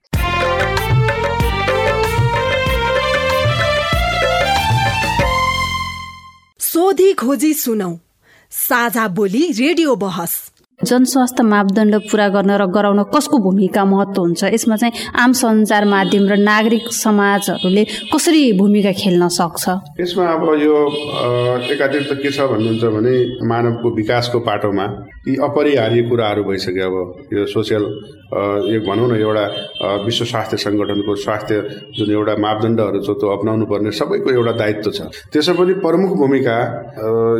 [6.59, 7.91] सोधी खोजी सुनौ।
[8.51, 10.53] साझा बोली रेडियो बहस।
[10.84, 14.43] जनस्वास्थ्य मापदण्ड पुरा गर्न र गराउन कसको भूमिका महत्त्व हुन्छ?
[14.53, 19.63] यसमा चाहिँ आम सञ्चार माध्यम र नागरिक समाजहरूले कसरी भूमिका खेल्न सक्छ?
[20.01, 20.75] यसमा अब यो
[21.73, 23.15] एकातिर त के छ भन्नुहुन्छ भने
[23.47, 24.86] मानवको विकासको पाटोमा
[25.27, 26.95] यी अपरिहार्य कुराहरू भइसक्यो अब।
[27.34, 27.84] यो सोसियल
[28.73, 29.45] यो भनौँ न एउटा
[30.05, 31.55] विश्व स्वास्थ्य सङ्गठनको स्वास्थ्य
[31.95, 36.57] जुन एउटा मापदण्डहरू छ त्यो अप्नाउनु पर्ने सबैको एउटा दायित्व छ। त्यसो पनि प्रमुख भूमिका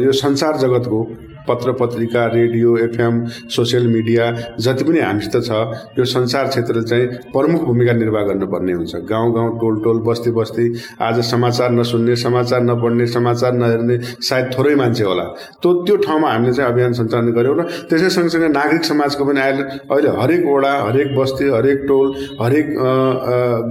[0.06, 1.00] यो संसार जगतको
[1.48, 3.24] पत्र पत्रिका रेडियो एफएम
[3.56, 5.52] सोसियल मिडिया जति पनि हामीसित छ
[6.00, 10.66] यो संसार क्षेत्र चाहिँ प्रमुख भूमिका निर्वाह गर्नुपर्ने हुन्छ। गाउँ गाउँ टोल टोल बस्ती बस्ती
[11.02, 15.24] आज समाचार नसुन्ने समाचार नपढ्ने समाचार नहेर्ने सायद थोरै मान्छे होला।
[15.62, 19.64] त्यो त्यो ठाउँमा हामीले चाहिँ अभियान सञ्चालन गऱ्यौँ र त्यसै सँगसँगै नागरिक समाजको पनि अहिले
[19.92, 22.08] अहिले हरेक वडा हरेक बस्ती हरेक टोल
[22.42, 22.68] हरेक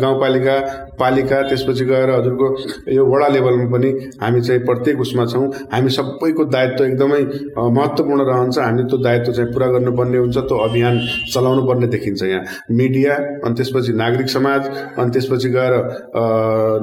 [0.02, 0.56] गाउँपालिका
[0.98, 2.46] पालिका त्यसपछि गएर हजुरको
[2.92, 3.90] यो वडा लेभलमा पनि
[4.22, 7.22] हामी चाहिँ प्रत्येक उसमा छौँ। हामी सबैको दायित्व एकदमै
[7.56, 10.98] महत्त्वपूर्ण रहन्छ। हामीले त्यो दायित्व चाहिँ पुरा गर्नुपर्ने हुन्छ त्यो अभियान
[11.32, 13.14] चलाउनु पर्ने देखिन्छ यहाँ। मिडिया
[13.44, 14.68] अनि त्यसपछि नागरिक समाज
[14.98, 15.74] अनि त्यसपछि गएर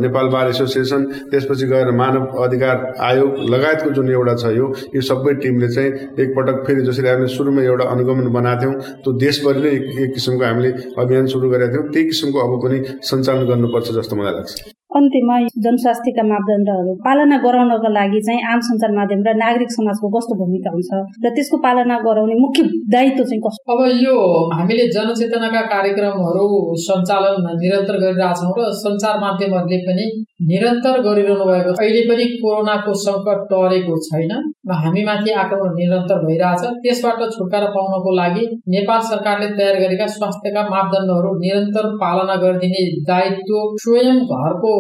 [0.01, 2.75] नेपाल बार एसोसिएसन त्यसपछि गएर मानव अधिकार
[3.09, 5.91] आयोग लगायतको जुन एउटा छ यो यो सबै टिमले चाहिँ
[6.23, 9.71] एकपटक फेरि जसरी हामीले सुरुमा एउटा अनुगमन बनाएको थियौँ त्यो देशभरि नै
[10.03, 12.77] एक किसिमको हामीले अभियान सुरु गरेका थियौँ। त्यही किसिमको अब पनि
[13.09, 19.19] सञ्चालन गर्नुपर्छ जस्तो मलाई लाग्छ अन्त्यमा जनस्वास्थ्यका मापदण्डहरू पालना गराउनको लागि चाहिँ आम सञ्चार माध्यम
[19.27, 20.91] र नागरिक समाजको कस्तो भूमिका हुन्छ
[21.25, 22.63] र त्यसको पालना गराउने मुख्य
[22.93, 23.61] दायित्व चाहिँ कस्तो?
[23.69, 24.15] अब यो
[24.53, 26.47] हामीले जनचेतनाका कार्यक्रमहरू
[26.85, 30.07] सञ्चालन निरन्तर गरिरहेछौँ र सञ्चार माध्यमहरूले पनि
[30.49, 34.33] निरन्तर गरिरहनु भएको अहिले पनि कोरोनाको सङ्कट टरेको छैन
[34.69, 38.43] र हामीमाथि आक्रमण निरन्तर भइरहेछ। त्यसबाट छुटकारा पाउनको लागि
[38.77, 44.75] नेपाल सरकारले तयार गरेका स्वास्थ्यका मापदण्डहरू निरन्तर पालना गरिदिने दायित्व स्वयं घरको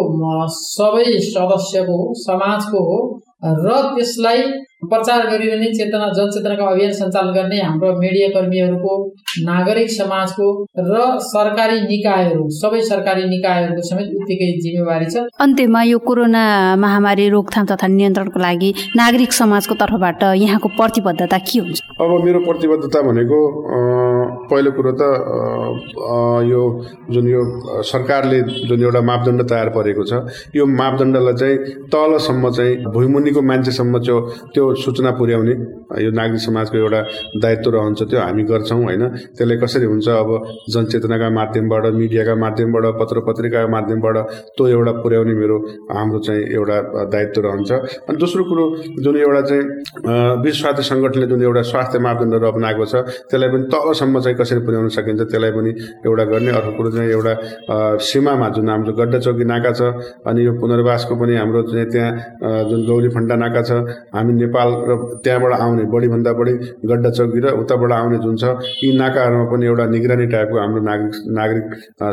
[0.55, 2.97] सबै सदस्यको हो समाजको हो
[3.63, 4.43] र त्यसलाई
[4.81, 8.93] प्रचार गरिरहने चेतना जनचेतनाको अभियान सञ्चालन गर्ने हाम्रो मिडिया कर्मीहरूको
[9.45, 10.45] नागरिक समाजको
[10.79, 16.43] र सरकारी निकायहरू सबै सरकारी निकायहरूको समेत उत्तिकै जिम्मेवारी छ। अन्त्यमा यो कोरोना
[16.79, 21.79] महामारी रोकथाम तथा नियन्त्रणको लागि नागरिक समाजको तर्फबाट यहाँको प्रतिबद्धता के हुन्छ?
[21.99, 23.39] अब मेरो प्रतिबद्धता भनेको
[24.47, 25.03] पहिलो कुरो त
[26.51, 26.61] यो
[27.11, 27.43] जुन यो
[27.91, 30.23] सरकारले जुन एउटा मापदण्ड तयार परेको छ
[30.55, 31.57] यो मापदण्डलाई चाहिँ
[31.91, 34.17] तलसम्म चाहिँ भुइँमुनिको मान्छेसम्म त्यो
[34.55, 35.53] त्यो सूचना पुर्याउने
[36.05, 37.01] यो नागरिक समाजको एउटा
[37.43, 39.03] दायित्व रहन्छ त्यो हामी गर्छौँ होइन?
[39.35, 40.07] त्यसलाई कसरी हुन्छ?
[40.07, 40.29] अब
[40.73, 44.17] जनचेतनाका माध्यमबाट मिडियाका माध्यमबाट पत्र पत्रिकाका माध्यमबाट
[44.55, 45.57] त्यो एउटा पुर्याउने मेरो
[45.91, 46.77] हाम्रो चाहिँ एउटा
[47.13, 47.71] दायित्व रहन्छ।
[48.07, 48.65] अनि दोस्रो कुरो
[49.03, 49.63] जुन एउटा चाहिँ
[50.43, 52.95] विश्व स्वास्थ्य सङ्गठनले जुन एउटा स्वास्थ्य मापदण्डहरू अप्नाएको छ
[53.29, 55.71] त्यसलाई पनि तलसम्म चाहिँ कसरी पुर्याउन सकिन्छ त्यसलाई पनि
[56.05, 57.33] एउटा गर्ने अर्को कुरो चाहिँ एउटा
[58.09, 59.81] सीमामा जुन हाम्रो गड्डा चौकी नाका छ
[60.29, 62.11] अनि यो पुनर्वासको पनि हाम्रो चाहिँ त्यहाँ
[62.69, 63.71] जुन गौरी फन्डा नाका छ
[64.15, 64.58] हामी नेपाल
[64.89, 66.53] र त्यहाँबाट आउने बढीभन्दा बढी
[66.89, 68.43] गड्डा चौकी र उताबाट आउने जुन छ
[68.83, 71.65] यी नाकाहरूमा पनि एउटा निगरानी टाइपको हाम्रो नागरिक नागरिक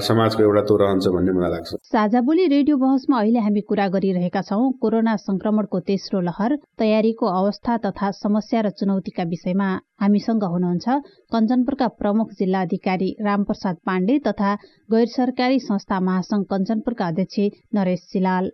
[0.08, 4.42] समाजको एउटा तो रहन्छ भन्ने मलाई लाग्छ। साझा बोली रेडियो बहसमा अहिले हामी कुरा गरिरहेका
[4.42, 9.68] छौँ कोरोना संक्रमणको तेस्रो लहर तयारीको अवस्था तथा समस्या र चुनौतीका विषयमा।
[10.02, 10.86] हामीसँग हुनुहुन्छ
[11.32, 14.54] कञ्चनपुरका प्रमुख जिल्ला अधिकारी रामप्रसाद पाण्डे तथा
[14.90, 17.38] गैर सरकारी संस्था महासंघ कञ्चनपुरका अध्यक्ष
[17.74, 18.50] नरेश सिलाल।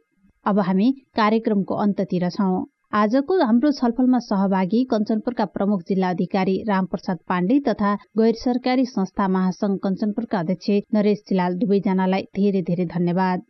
[0.47, 7.59] अब हामी कार्यक्रमको अन्ततिर छौँ। आजको हाम्रो छलफलमा सहभागी कञ्चनपुरका प्रमुख जिल्ला अधिकारी रामप्रसाद पाण्डे
[7.69, 13.43] तथा गैर सरकारी संस्था महासंघ कञ्चनपुरका अध्यक्ष नरेश चिलाल दुवैजनालाई धेरै धेरै धन्यवाद।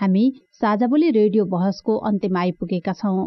[0.00, 0.24] हामी
[0.60, 3.26] साझाबोली रेडियो बहसको अन्त्यमा आइपुगेका छौं।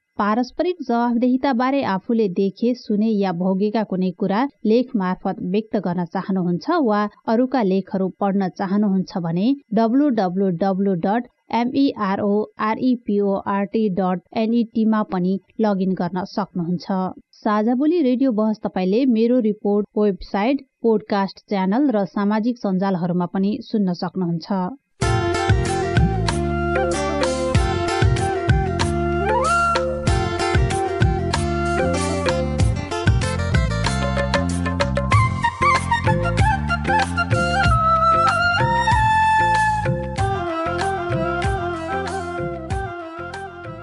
[0.17, 4.41] पारस्परिक जवाबदेहिताबारे आफूले देखे सुने या भोगेका कुनै कुरा
[4.71, 7.01] लेख मार्फत व्यक्त गर्न चाहनुहुन्छ वा
[7.33, 10.09] अरूका लेखहरू पढ्न चाहनुहुन्छ भने डब्लु
[11.05, 11.23] डट
[11.59, 12.73] एमईआरओआरईपीओआरटी
[13.95, 16.85] डट एनईटीमा पनि लगइन गर्न सक्नुहुन्छ।
[17.39, 23.97] साझा बोली रेडियो बहस तपाईँले मेरो रिपोर्ट वेबसाइट पोडकास्ट च्यानल र सामाजिक सञ्जालहरूमा पनि सुन्न
[24.03, 24.47] सक्नुहुन्छ।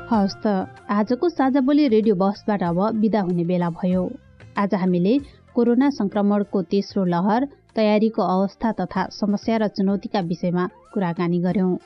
[0.08, 0.46] हवस् त।
[0.88, 4.02] आजको साझा बोली रेडियो बसबाट अब विदा हुने बेला भयो।
[4.56, 5.12] आज हामीले
[5.52, 7.44] कोरोना संक्रमणको तेस्रो लहर
[7.76, 10.64] तयारीको अवस्था तथा समस्या र चुनौतीका विषयमा
[10.96, 11.76] कुराकानी गर्यौं।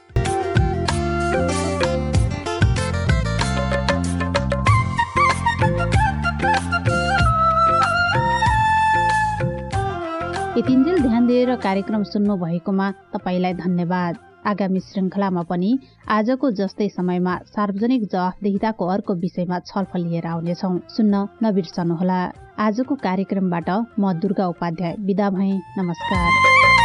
[10.59, 14.15] यतिन्जेल ध्यान दिएर कार्यक्रम सुन्नु भएकोमा तपाईँलाई धन्यवाद।
[14.47, 15.71] आगामी श्रृङ्खलामा पनि
[16.09, 22.21] आजको जस्तै समयमा सार्वजनिक जवाफदेहिताको अर्को विषयमा छलफल लिएर आउनेछौ। सुन्न नबिर्सनुहोला
[22.59, 26.82] आजको कार्यक्रमबाट म दुर्गा उपाध्याय विदा भएँ। नमस्कार।